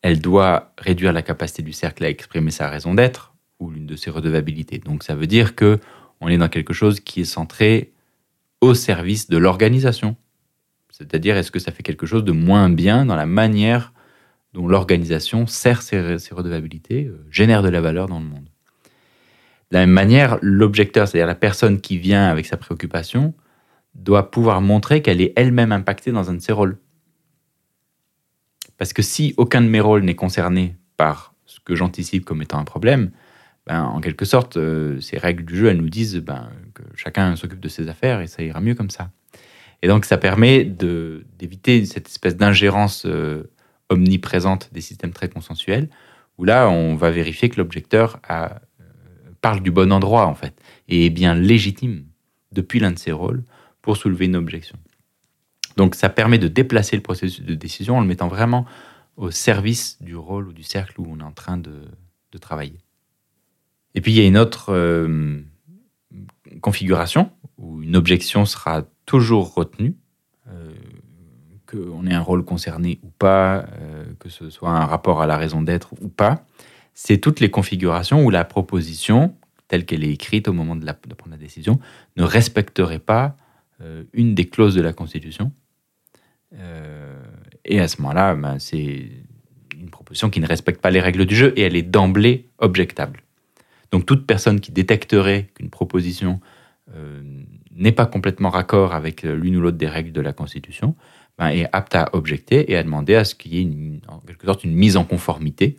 elle 0.01 0.21
doit 0.21 0.73
réduire 0.77 1.13
la 1.13 1.21
capacité 1.21 1.61
du 1.61 1.73
cercle 1.73 2.05
à 2.05 2.09
exprimer 2.09 2.51
sa 2.51 2.69
raison 2.69 2.93
d'être 2.93 3.33
ou 3.59 3.69
l'une 3.69 3.85
de 3.85 3.95
ses 3.95 4.09
redevabilités. 4.09 4.77
Donc 4.77 5.03
ça 5.03 5.15
veut 5.15 5.27
dire 5.27 5.55
que 5.55 5.79
on 6.21 6.27
est 6.27 6.37
dans 6.37 6.49
quelque 6.49 6.73
chose 6.73 6.99
qui 6.99 7.21
est 7.21 7.25
centré 7.25 7.91
au 8.61 8.73
service 8.73 9.29
de 9.29 9.37
l'organisation. 9.37 10.15
C'est-à-dire, 10.89 11.37
est-ce 11.37 11.51
que 11.51 11.59
ça 11.59 11.71
fait 11.71 11.83
quelque 11.83 12.05
chose 12.05 12.23
de 12.23 12.31
moins 12.31 12.69
bien 12.69 13.05
dans 13.05 13.15
la 13.15 13.25
manière 13.25 13.93
dont 14.53 14.67
l'organisation 14.67 15.47
sert 15.47 15.81
ses, 15.81 16.17
redevabilités, 16.31 17.05
euh, 17.05 17.25
génère 17.31 17.63
de 17.63 17.69
la 17.69 17.79
valeur 17.81 18.07
dans 18.07 18.19
le 18.19 18.25
monde? 18.25 18.49
De 19.71 19.77
la 19.77 19.81
même 19.81 19.91
manière, 19.91 20.39
l'objecteur, 20.41 21.07
c'est-à-dire 21.07 21.27
la 21.27 21.35
personne 21.35 21.79
qui 21.79 21.97
vient 21.97 22.27
avec 22.27 22.45
sa 22.47 22.57
préoccupation, 22.57 23.33
doit 23.95 24.31
pouvoir 24.31 24.61
montrer 24.61 25.01
qu'elle 25.01 25.21
est 25.21 25.33
elle-même 25.35 25.71
impactée 25.71 26.11
dans 26.11 26.29
un 26.29 26.33
de 26.33 26.41
ses 26.41 26.51
rôles. 26.51 26.77
Parce 28.77 28.93
que 28.93 29.01
si 29.01 29.33
aucun 29.37 29.61
de 29.61 29.67
mes 29.67 29.79
rôles 29.79 30.03
n'est 30.03 30.15
concerné 30.15 30.75
par 30.97 31.33
ce 31.45 31.59
que 31.59 31.75
j'anticipe 31.75 32.25
comme 32.25 32.41
étant 32.41 32.59
un 32.59 32.63
problème, 32.63 33.11
ben, 33.67 33.83
en 33.83 34.01
quelque 34.01 34.25
sorte, 34.25 34.57
euh, 34.57 34.99
ces 34.99 35.17
règles 35.17 35.45
du 35.45 35.55
jeu, 35.55 35.67
elles 35.67 35.77
nous 35.77 35.89
disent 35.89 36.17
ben, 36.17 36.49
chacun 36.95 37.35
s'occupe 37.35 37.59
de 37.59 37.69
ses 37.69 37.87
affaires 37.87 38.21
et 38.21 38.27
ça 38.27 38.43
ira 38.43 38.59
mieux 38.61 38.75
comme 38.75 38.89
ça. 38.89 39.11
Et 39.81 39.87
donc, 39.87 40.05
ça 40.05 40.17
permet 40.17 40.65
d'éviter 40.65 41.85
cette 41.85 42.07
espèce 42.07 42.35
d'ingérence 42.35 43.05
euh, 43.05 43.43
omniprésente 43.89 44.73
des 44.73 44.81
systèmes 44.81 45.13
très 45.13 45.29
consensuels, 45.29 45.89
où 46.37 46.43
là, 46.43 46.69
on 46.69 46.95
va 46.95 47.11
vérifier 47.11 47.49
que 47.49 47.57
l'objecteur 47.57 48.19
euh, 48.29 48.49
parle 49.41 49.61
du 49.61 49.71
bon 49.71 49.91
endroit, 49.91 50.25
en 50.25 50.35
fait, 50.35 50.53
et 50.87 51.05
est 51.05 51.09
bien 51.09 51.33
légitime 51.33 52.05
depuis 52.51 52.79
l'un 52.79 52.91
de 52.91 52.99
ses 52.99 53.11
rôles 53.11 53.43
pour 53.81 53.97
soulever 53.97 54.25
une 54.25 54.35
objection. 54.35 54.77
Donc 55.77 55.95
ça 55.95 56.09
permet 56.09 56.39
de 56.39 56.49
déplacer 56.49 56.97
le 56.97 57.01
processus 57.01 57.41
de 57.45 57.55
décision 57.55 57.97
en 57.97 58.01
le 58.01 58.07
mettant 58.07 58.27
vraiment 58.27 58.65
au 59.15 59.31
service 59.31 59.97
du 60.01 60.15
rôle 60.15 60.49
ou 60.49 60.53
du 60.53 60.63
cercle 60.63 60.99
où 60.99 61.07
on 61.09 61.19
est 61.19 61.23
en 61.23 61.31
train 61.31 61.57
de, 61.57 61.71
travailler. 62.41 62.79
Et 63.95 64.01
puis 64.01 64.11
il 64.11 64.17
y 64.17 64.21
a 64.21 64.27
une 64.27 64.37
autre 64.37 64.71
euh, 64.73 65.41
configuration 66.61 67.31
où 67.57 67.81
une 67.81 67.95
objection 67.95 68.45
sera 68.45 68.83
toujours 69.05 69.53
retenue, 69.53 69.95
euh, 70.47 70.73
qu'on 71.65 72.07
ait 72.07 72.13
un 72.13 72.21
rôle 72.21 72.43
concerné 72.43 72.99
ou 73.03 73.09
pas, 73.09 73.65
euh, 73.79 74.05
que 74.19 74.29
ce 74.29 74.49
soit 74.49 74.71
un 74.71 74.85
rapport 74.85 75.21
à 75.21 75.27
la 75.27 75.37
raison 75.37 75.61
d'être 75.61 75.93
ou 76.01 76.09
pas. 76.09 76.45
C'est 76.93 77.19
toutes 77.19 77.39
les 77.39 77.49
configurations 77.49 78.23
où 78.23 78.29
la 78.29 78.43
proposition, 78.43 79.35
telle 79.67 79.85
qu'elle 79.85 80.03
est 80.03 80.11
écrite 80.11 80.47
au 80.47 80.53
moment 80.53 80.75
de, 80.75 80.85
prendre 80.85 81.31
la 81.31 81.37
décision, 81.37 81.79
ne 82.17 82.23
respecterait 82.23 82.99
pas 82.99 83.35
une 84.11 84.35
des 84.35 84.43
clauses 84.43 84.75
de 84.75 84.81
la 84.81 84.91
Constitution 84.91 85.53
euh, 86.55 87.23
et 87.65 87.79
à 87.79 87.87
ce 87.87 88.01
moment-là, 88.01 88.35
ben, 88.35 88.59
c'est 88.59 89.09
une 89.77 89.89
proposition 89.89 90.29
qui 90.29 90.39
ne 90.39 90.47
respecte 90.47 90.81
pas 90.81 90.91
les 90.91 90.99
règles 90.99 91.25
du 91.25 91.35
jeu 91.35 91.53
et 91.55 91.61
elle 91.61 91.75
est 91.75 91.83
d'emblée 91.83 92.49
objectable. 92.57 93.21
Donc 93.91 94.05
toute 94.05 94.25
personne 94.25 94.59
qui 94.59 94.71
détecterait 94.71 95.49
qu'une 95.55 95.69
proposition 95.69 96.39
euh, 96.95 97.21
n'est 97.71 97.91
pas 97.91 98.05
complètement 98.05 98.49
raccord 98.49 98.93
avec 98.93 99.23
l'une 99.23 99.57
ou 99.57 99.61
l'autre 99.61 99.77
des 99.77 99.87
règles 99.87 100.11
de 100.11 100.21
la 100.21 100.33
Constitution 100.33 100.95
ben, 101.37 101.49
est 101.49 101.67
apte 101.71 101.95
à 101.95 102.09
objecter 102.13 102.71
et 102.71 102.75
à 102.75 102.83
demander 102.83 103.15
à 103.15 103.23
ce 103.23 103.35
qu'il 103.35 103.53
y 103.53 103.61
ait 103.61 104.01
en 104.07 104.19
quelque 104.19 104.45
sorte 104.45 104.63
une 104.63 104.73
mise 104.73 104.97
en 104.97 105.05
conformité 105.05 105.77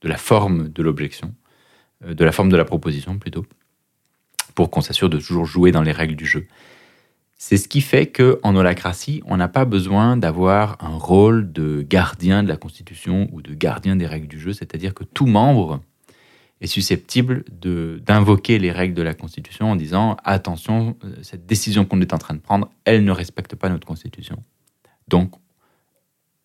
de 0.00 0.08
la 0.08 0.16
forme 0.16 0.68
de 0.68 0.82
l'objection, 0.82 1.34
euh, 2.04 2.14
de 2.14 2.24
la 2.24 2.32
forme 2.32 2.50
de 2.50 2.56
la 2.56 2.64
proposition 2.64 3.18
plutôt, 3.18 3.44
pour 4.54 4.70
qu'on 4.70 4.80
s'assure 4.80 5.10
de 5.10 5.18
toujours 5.18 5.44
jouer 5.44 5.72
dans 5.72 5.82
les 5.82 5.92
règles 5.92 6.16
du 6.16 6.26
jeu. 6.26 6.46
C'est 7.36 7.56
ce 7.56 7.66
qui 7.66 7.80
fait 7.80 8.06
qu'en 8.06 8.54
holacratie, 8.54 9.20
on 9.26 9.36
n'a 9.36 9.48
pas 9.48 9.64
besoin 9.64 10.16
d'avoir 10.16 10.76
un 10.80 10.96
rôle 10.96 11.52
de 11.52 11.82
gardien 11.82 12.44
de 12.44 12.48
la 12.48 12.56
Constitution 12.56 13.28
ou 13.32 13.42
de 13.42 13.52
gardien 13.54 13.96
des 13.96 14.06
règles 14.06 14.28
du 14.28 14.38
jeu, 14.38 14.52
c'est-à-dire 14.52 14.94
que 14.94 15.02
tout 15.02 15.26
membre 15.26 15.80
est 16.62 16.68
susceptible 16.68 17.44
d'invoquer 17.60 18.58
les 18.58 18.70
règles 18.70 18.94
de 18.94 19.02
la 19.02 19.14
Constitution 19.14 19.72
en 19.72 19.76
disant 19.76 20.16
attention, 20.24 20.96
euh, 21.04 21.12
cette 21.22 21.44
décision 21.44 21.84
qu'on 21.84 22.00
est 22.00 22.14
en 22.14 22.18
train 22.18 22.34
de 22.34 22.40
prendre, 22.40 22.70
elle 22.84 23.04
ne 23.04 23.10
respecte 23.10 23.56
pas 23.56 23.68
notre 23.68 23.86
Constitution. 23.86 24.42
Donc, 25.08 25.32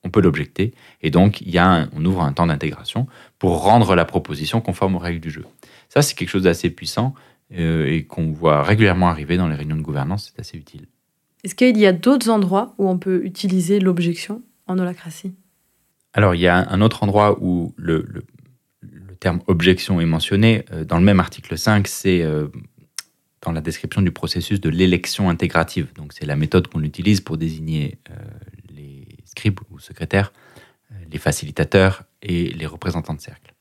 on 0.04 0.10
peut 0.10 0.22
l'objecter, 0.22 0.74
et 1.02 1.12
donc 1.12 1.42
il 1.42 1.50
y 1.50 1.58
a 1.58 1.88
on 1.94 2.04
ouvre 2.06 2.22
un 2.22 2.32
temps 2.32 2.48
d'intégration 2.48 3.08
pour 3.40 3.62
rendre 3.62 3.96
la 3.96 4.06
proposition 4.06 4.62
conforme 4.62 4.96
aux 4.96 5.00
règles 5.00 5.20
du 5.20 5.30
jeu. 5.30 5.46
Ça, 5.90 6.02
c'est 6.02 6.16
quelque 6.16 6.30
chose 6.30 6.44
d'assez 6.44 6.70
puissant 6.70 7.14
euh, 7.54 7.86
et 7.86 8.06
qu'on 8.06 8.32
voit 8.32 8.64
régulièrement 8.64 9.10
arriver 9.10 9.38
dans 9.38 9.48
les 9.48 9.56
réunions 9.56 9.76
de 9.76 9.82
gouvernance, 9.82 10.32
c'est 10.34 10.40
assez 10.40 10.58
utile. 10.58 10.88
Est-ce 11.44 11.56
qu'il 11.56 11.78
y 11.78 11.86
a 11.86 11.94
d'autres 11.94 12.30
endroits 12.30 12.74
où 12.78 12.90
on 12.90 12.98
peut 12.98 13.24
utiliser 13.24 13.80
l'objection 13.80 14.42
en 14.66 14.80
holacratie? 14.80 15.34
Alors, 16.14 16.34
il 16.36 16.42
y 16.42 16.48
a 16.48 16.68
un 16.72 16.82
autre 16.82 17.04
endroit 17.04 17.38
où 17.42 17.74
le, 17.78 18.06
le, 18.08 18.24
terme 19.20 19.42
objection 19.48 20.00
est 20.02 20.06
mentionné. 20.06 20.66
Euh, 20.72 20.86
dans 20.86 20.98
le 20.98 21.04
même 21.04 21.20
article 21.20 21.58
5, 21.58 21.88
c'est 21.88 22.22
euh, 22.22 22.48
dans 23.42 23.52
la 23.52 23.62
description 23.62 24.02
du 24.02 24.12
processus 24.12 24.60
de 24.60 24.70
l'élection 24.70 25.30
intégrative. 25.30 25.92
Donc, 25.96 26.14
c'est 26.14 26.26
la 26.26 26.36
méthode 26.36 26.68
qu'on 26.68 26.84
utilise 26.84 27.22
pour 27.22 27.38
désigner 27.38 28.00
les 28.76 29.06
scribes 29.26 29.60
ou 29.70 29.80
secrétaires, 29.80 30.34
les 31.12 31.20
facilitateurs 31.20 32.04
et 32.22 32.52
les 32.52 32.66
représentants 32.66 33.14
de 33.14 33.22
cercle. 33.22 33.54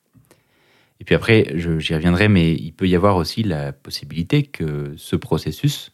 Et 1.00 1.04
puis 1.04 1.14
après, 1.14 1.52
j'y 1.54 1.94
reviendrai, 1.94 2.28
mais 2.28 2.54
il 2.54 2.72
peut 2.72 2.88
y 2.88 2.96
avoir 2.96 3.16
aussi 3.16 3.42
la 3.42 3.72
possibilité 3.72 4.42
que 4.42 4.94
ce 4.96 5.14
processus 5.14 5.92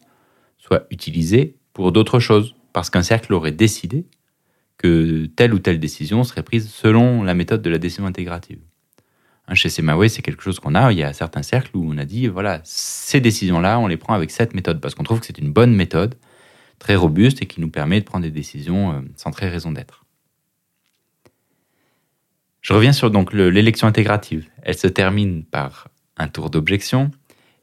soit 0.58 0.86
utilisé 0.90 1.56
pour 1.72 1.90
d'autres 1.90 2.20
choses, 2.20 2.54
parce 2.72 2.88
qu'un 2.88 3.02
cercle 3.02 3.34
aurait 3.34 3.52
décidé 3.52 4.06
que 4.78 5.26
telle 5.26 5.54
ou 5.54 5.58
telle 5.58 5.80
décision 5.80 6.24
serait 6.24 6.42
prise 6.42 6.68
selon 6.70 7.22
la 7.22 7.34
méthode 7.34 7.62
de 7.62 7.70
la 7.70 7.78
décision 7.78 8.06
intégrative. 8.06 8.60
Hein, 9.48 9.54
chez 9.54 9.68
Semaway, 9.68 10.08
c'est 10.08 10.22
quelque 10.22 10.42
chose 10.42 10.60
qu'on 10.60 10.74
a. 10.74 10.92
Il 10.92 10.98
y 10.98 11.02
a 11.02 11.12
certains 11.12 11.42
cercles 11.42 11.76
où 11.76 11.84
on 11.90 11.98
a 11.98 12.04
dit, 12.04 12.28
voilà, 12.28 12.60
ces 12.64 13.20
décisions-là, 13.20 13.78
on 13.78 13.86
les 13.86 13.96
prend 13.96 14.14
avec 14.14 14.30
cette 14.30 14.54
méthode, 14.54 14.80
parce 14.80 14.94
qu'on 14.94 15.02
trouve 15.02 15.20
que 15.20 15.26
c'est 15.26 15.38
une 15.38 15.52
bonne 15.52 15.74
méthode, 15.74 16.14
très 16.78 16.96
robuste 16.96 17.42
et 17.42 17.46
qui 17.46 17.60
nous 17.60 17.70
permet 17.70 18.00
de 18.00 18.04
prendre 18.04 18.24
des 18.24 18.30
décisions 18.30 18.92
euh, 18.92 19.00
sans 19.16 19.30
très 19.30 19.48
raison 19.48 19.72
d'être. 19.72 20.04
Je 22.60 22.72
reviens 22.72 22.92
sur 22.92 23.10
donc 23.10 23.32
l'élection 23.32 23.88
intégrative. 23.88 24.48
Elle 24.62 24.78
se 24.78 24.86
termine 24.86 25.44
par 25.44 25.88
un 26.16 26.28
tour 26.28 26.48
d'objection. 26.48 27.10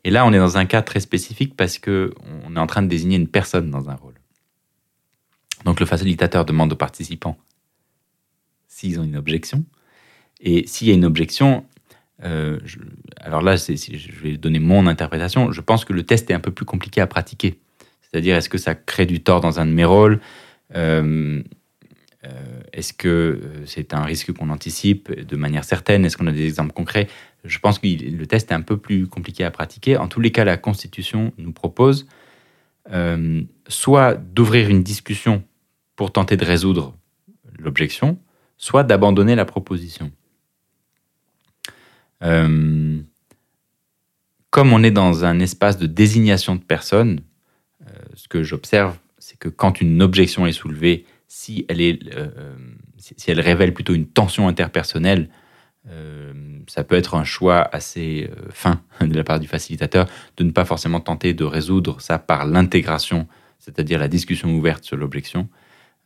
Et 0.03 0.09
là, 0.09 0.25
on 0.25 0.33
est 0.33 0.37
dans 0.37 0.57
un 0.57 0.65
cas 0.65 0.81
très 0.81 0.99
spécifique 0.99 1.55
parce 1.55 1.77
que 1.77 2.13
on 2.45 2.55
est 2.55 2.59
en 2.59 2.67
train 2.67 2.81
de 2.81 2.87
désigner 2.87 3.15
une 3.15 3.27
personne 3.29 3.71
dans 3.71 3.89
un 3.89 3.95
rôle. 3.95 4.15
Donc 5.63 5.79
le 5.79 5.85
facilitateur 5.85 6.45
demande 6.45 6.73
aux 6.73 6.77
participants 6.77 7.37
s'ils 8.67 8.99
ont 8.99 9.03
une 9.03 9.17
objection. 9.17 9.65
Et 10.39 10.65
s'il 10.67 10.87
y 10.87 10.91
a 10.91 10.93
une 10.93 11.05
objection, 11.05 11.65
euh, 12.23 12.59
alors 13.17 13.41
là, 13.41 13.55
je 13.55 14.21
vais 14.21 14.37
donner 14.37 14.59
mon 14.59 14.87
interprétation. 14.87 15.51
Je 15.51 15.61
pense 15.61 15.85
que 15.85 15.93
le 15.93 16.03
test 16.03 16.29
est 16.29 16.33
un 16.33 16.39
peu 16.39 16.51
plus 16.51 16.65
compliqué 16.65 17.01
à 17.01 17.07
pratiquer. 17.07 17.59
C'est-à-dire, 18.01 18.35
est-ce 18.35 18.49
que 18.49 18.57
ça 18.57 18.75
crée 18.75 19.05
du 19.05 19.21
tort 19.21 19.41
dans 19.41 19.59
un 19.59 19.65
de 19.65 19.71
mes 19.71 19.85
rôles 19.85 20.19
euh, 20.75 21.41
euh, 22.25 22.59
est-ce 22.73 22.91
que 22.91 23.39
c'est 23.65 23.93
un 23.93 24.03
risque 24.03 24.33
qu'on 24.33 24.49
anticipe 24.49 25.09
de 25.11 25.35
manière 25.37 25.63
certaine 25.63 26.03
Est-ce 26.05 26.17
qu'on 26.17 26.27
a 26.27 26.33
des 26.33 26.45
exemples 26.45 26.73
concrets? 26.73 27.07
Je 27.45 27.57
pense 27.59 27.79
que 27.79 27.87
le 27.87 28.27
test 28.27 28.51
est 28.51 28.53
un 28.53 28.61
peu 28.61 28.77
plus 28.77 29.07
compliqué 29.07 29.45
à 29.45 29.51
pratiquer. 29.51 29.97
En 29.97 30.09
tous 30.09 30.19
les 30.19 30.31
cas, 30.31 30.43
la 30.43 30.57
Constitution 30.57 31.33
nous 31.37 31.53
propose 31.53 32.07
soit 33.67 34.15
d'ouvrir 34.15 34.69
une 34.69 34.81
discussion 34.81 35.43
pour 35.95 36.11
tenter 36.11 36.37
de 36.37 36.45
résoudre 36.45 36.97
l'objection, 37.59 38.17
soit 38.57 38.83
d'abandonner 38.83 39.35
la 39.35 39.45
proposition. 39.45 40.11
Comme 42.21 43.05
on 44.73 44.83
est 44.83 44.91
dans 44.91 45.25
un 45.25 45.39
espace 45.39 45.77
de 45.77 45.85
désignation 45.85 46.55
de 46.55 46.61
personnes, 46.61 47.21
ce 48.15 48.27
que 48.27 48.43
j'observe, 48.43 48.97
c'est 49.17 49.37
que 49.37 49.49
quand 49.49 49.81
une 49.81 50.01
objection 50.01 50.47
est 50.47 50.51
soulevée, 50.51 51.05
si 51.27 51.65
elle, 51.69 51.81
euh, 51.81 52.29
euh, 52.37 53.41
révèle 53.41 53.73
plutôt 53.73 53.93
une 53.93 54.07
tension 54.07 54.47
interpersonnelle, 54.47 55.29
euh, 55.89 56.33
ça 56.67 56.83
peut 56.83 56.95
être 56.95 57.15
un 57.15 57.23
choix 57.23 57.61
assez 57.73 58.29
fin 58.49 58.81
de 59.01 59.15
la 59.15 59.23
part 59.23 59.39
du 59.39 59.47
facilitateur 59.47 60.07
de 60.37 60.43
ne 60.43 60.51
pas 60.51 60.65
forcément 60.65 60.99
tenter 60.99 61.33
de 61.33 61.43
résoudre 61.43 62.01
ça 62.01 62.19
par 62.19 62.45
l'intégration, 62.45 63.27
c'est-à-dire 63.59 63.99
la 63.99 64.07
discussion 64.07 64.53
ouverte 64.55 64.83
sur 64.83 64.97
l'objection, 64.97 65.49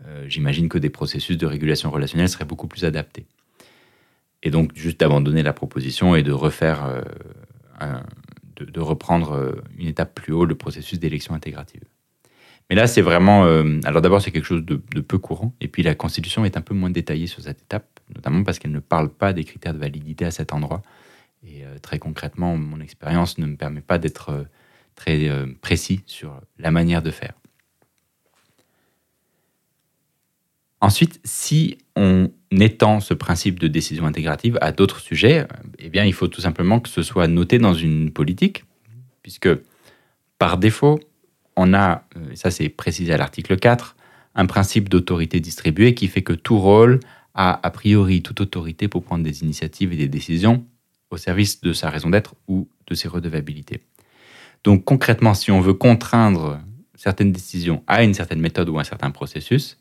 euh, 0.06 0.26
j'imagine 0.28 0.69
que 0.69 0.78
des 0.78 0.89
processus 0.89 1.38
de 1.38 1.45
régulation 1.45 1.89
relationnelle 1.91 2.30
seraient 2.30 2.45
beaucoup 2.45 2.67
plus 2.67 2.84
adaptés. 2.84 3.26
Et 4.44 4.52
donc, 4.52 4.76
juste 4.76 5.00
d'abandonner 5.00 5.42
la 5.42 5.54
proposition 5.54 6.16
et 6.16 6.22
de 6.22 6.32
refaire, 6.32 6.86
euh, 7.82 8.00
de, 8.58 8.80
reprendre 8.80 9.32
euh, 9.32 9.64
une 9.78 9.88
étape 9.88 10.14
plus 10.14 10.34
haut 10.34 10.46
le 10.46 10.56
processus 10.56 11.00
d'élection 11.00 11.34
intégrative. 11.34 11.84
Mais 12.70 12.76
là, 12.76 12.88
c'est 12.88 13.02
vraiment. 13.02 13.44
alors 13.84 14.02
d'abord, 14.02 14.22
c'est 14.22 14.32
quelque 14.32 14.46
chose 14.46 14.64
de, 14.64 14.76
peu 15.02 15.18
courant. 15.18 15.54
Et 15.60 15.68
puis 15.68 15.84
la 15.84 15.96
Constitution 15.96 16.46
est 16.46 16.56
un 16.56 16.62
peu 16.62 16.74
moins 16.74 16.90
détaillée 16.90 17.28
sur 17.28 17.42
cette 17.42 17.62
étape, 17.62 18.00
notamment 18.16 18.44
parce 18.44 18.58
qu'elle 18.58 18.72
ne 18.72 18.80
parle 18.80 19.10
pas 19.10 19.34
des 19.34 19.44
critères 19.44 19.74
de 19.74 19.80
validité 19.80 20.24
à 20.24 20.32
cet 20.32 20.54
endroit. 20.54 20.82
Et 21.46 21.64
très 21.82 22.00
concrètement, 22.00 22.56
mon 22.56 22.80
expérience 22.80 23.38
ne 23.38 23.48
me 23.48 23.58
permet 23.58 23.82
pas 23.82 23.98
d'être 23.98 24.46
très 24.96 25.30
précis 25.62 26.04
sur 26.06 26.40
la 26.58 26.72
manière 26.72 27.02
de 27.02 27.12
faire. 27.12 27.34
Ensuite, 30.84 31.22
si 31.24 31.78
on 31.96 32.30
étend 32.60 33.00
ce 33.00 33.13
principe 33.13 33.60
de 33.60 33.68
décision 33.68 34.06
intégrative 34.06 34.58
à 34.62 34.72
d'autres 34.72 35.00
sujets, 35.00 35.48
eh 35.80 35.89
bien, 35.89 36.06
il 36.06 36.13
faut 36.13 36.28
tout 36.28 36.42
simplement 36.42 36.80
que 36.80 36.89
ce 36.89 37.02
soit 37.02 37.28
noté 37.28 37.58
dans 37.58 37.74
une 37.74 38.12
politique, 38.12 38.66
puisque 39.22 39.50
par 40.39 40.58
défaut, 40.58 41.00
on 41.56 41.74
a, 41.74 42.04
et 42.32 42.36
ça 42.36 42.52
c'est 42.52 42.70
précisé 42.70 43.13
à 43.13 43.18
l'article 43.18 43.58
4, 43.58 43.96
un 44.36 44.46
principe 44.46 44.89
d'autorité 44.89 45.39
distribuée 45.39 45.94
qui 45.94 46.08
fait 46.08 46.24
que 46.24 46.34
tout 46.34 46.60
rôle 46.60 47.00
a 47.36 47.66
a 47.66 47.72
priori 47.72 48.22
toute 48.22 48.42
autorité 48.42 48.88
pour 48.88 49.04
prendre 49.04 49.24
des 49.24 49.44
initiatives 49.44 49.94
et 49.94 49.96
des 49.96 50.08
décisions 50.08 50.66
au 51.12 51.18
service 51.18 51.62
de 51.62 51.74
sa 51.74 51.89
raison 51.89 52.10
d'être 52.10 52.36
ou 52.48 52.68
de 52.88 52.96
ses 52.96 53.08
redevabilités. 53.08 53.82
Donc 54.63 54.84
concrètement, 54.86 55.34
si 55.34 55.52
on 55.52 55.62
veut 55.62 55.74
contraindre 55.74 56.60
certaines 56.96 57.32
décisions 57.32 57.84
à 57.88 58.04
une 58.04 58.13
certaine 58.13 58.39
méthode 58.39 58.70
ou 58.70 58.80
un 58.80 58.84
certain 58.84 59.12
processus, 59.12 59.78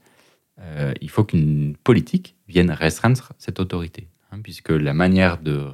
euh, 0.61 0.93
il 1.01 1.11
faut 1.11 1.25
qu'une 1.25 1.77
politique 1.83 2.37
vienne 2.49 2.71
restreindre 2.71 3.33
cette 3.39 3.61
autorité, 3.61 4.09
hein, 4.31 4.41
puisque 4.43 4.71
la 4.71 4.93
manière 4.93 5.39
de 5.39 5.69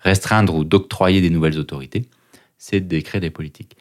restreindre 0.00 0.54
ou 0.54 0.64
d'octroyer 0.64 1.20
des 1.20 1.30
nouvelles 1.30 1.58
autorités, 1.58 2.06
c'est 2.58 2.80
d'écrire 2.80 3.20
des 3.20 3.30
politiques. 3.30 3.76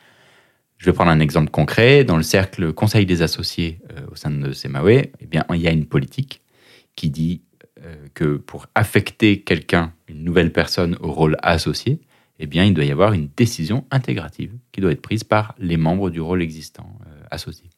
Je 0.77 0.85
vais 0.85 0.93
prendre 0.93 1.11
un 1.11 1.19
exemple 1.19 1.51
concret. 1.51 2.05
Dans 2.05 2.15
le 2.15 2.23
cercle 2.23 2.71
Conseil 2.71 3.05
des 3.05 3.21
associés 3.21 3.79
euh, 3.91 4.07
au 4.11 4.15
sein 4.15 4.31
de 4.31 4.53
Semawe, 4.53 4.89
eh 5.19 5.25
bien, 5.25 5.45
il 5.53 5.59
y 5.59 5.67
a 5.67 5.71
une 5.71 5.85
politique 5.85 6.41
qui 6.95 7.09
dit 7.09 7.41
euh, 7.83 7.95
que 8.13 8.37
pour 8.37 8.67
affecter 8.75 9.41
quelqu'un, 9.41 9.93
une 10.07 10.23
nouvelle 10.23 10.53
personne 10.53 10.97
au 11.01 11.11
rôle 11.11 11.35
associé, 11.41 11.99
eh 12.39 12.47
bien, 12.47 12.63
il 12.63 12.73
doit 12.73 12.85
y 12.85 12.91
avoir 12.91 13.11
une 13.11 13.29
décision 13.35 13.85
intégrative 13.91 14.53
qui 14.71 14.79
doit 14.79 14.93
être 14.93 15.01
prise 15.01 15.25
par 15.25 15.55
les 15.59 15.75
membres 15.75 16.09
du 16.09 16.21
rôle 16.21 16.41
existant 16.41 16.97
associé. 17.29 17.69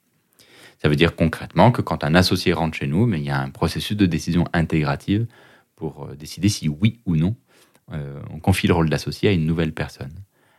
Ça 0.82 0.89
veut 0.89 0.96
dire 0.96 1.15
concrètement 1.15 1.72
que 1.72 1.82
quand 1.82 2.04
un 2.04 2.15
associé 2.15 2.54
rentre 2.54 2.78
chez 2.78 2.88
nous, 2.88 3.06
mais 3.06 3.20
il 3.20 3.26
y 3.26 3.30
a 3.30 3.39
un 3.39 3.50
processus 3.50 3.96
de 3.96 4.08
décision 4.08 4.46
intégrative 4.52 5.28
pour 5.76 6.06
euh, 6.06 6.15
décider 6.15 6.50
si 6.50 6.70
oui 6.70 7.00
ou 7.06 7.15
non 7.15 7.36
euh, 7.94 8.20
on 8.34 8.39
confie 8.39 8.67
le 8.67 8.74
rôle 8.74 8.89
d'associé 8.89 9.30
à 9.30 9.32
une 9.32 9.46
nouvelle 9.46 9.74
personne, 9.74 10.13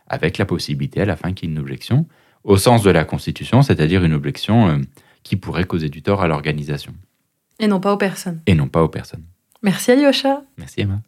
avec 0.07 0.37
la 0.37 0.45
possibilité 0.45 1.01
à 1.01 1.05
la 1.05 1.15
fin 1.15 1.33
qu'il 1.33 1.49
y 1.49 1.51
ait 1.51 1.55
une 1.55 1.59
objection, 1.59 2.07
au 2.43 2.57
sens 2.57 2.83
de 2.83 2.91
la 2.91 3.05
Constitution, 3.05 3.61
c'est-à-dire 3.61 4.03
une 4.03 4.13
objection 4.13 4.67
euh, 4.69 4.77
qui 5.23 5.35
pourrait 5.35 5.63
causer 5.63 5.89
du 5.89 6.01
tort 6.01 6.21
à 6.21 6.27
l'organisation. 6.27 6.93
Et 7.59 7.67
non 7.67 7.79
pas 7.79 7.93
aux 7.93 7.97
personnes. 7.97 8.41
Et 8.45 8.55
non 8.55 8.67
pas 8.67 8.83
aux 8.83 8.89
personnes. 8.89 9.23
Merci 9.61 9.91
Alyosha. 9.91 10.43
Merci 10.57 10.81
Emma. 10.81 11.01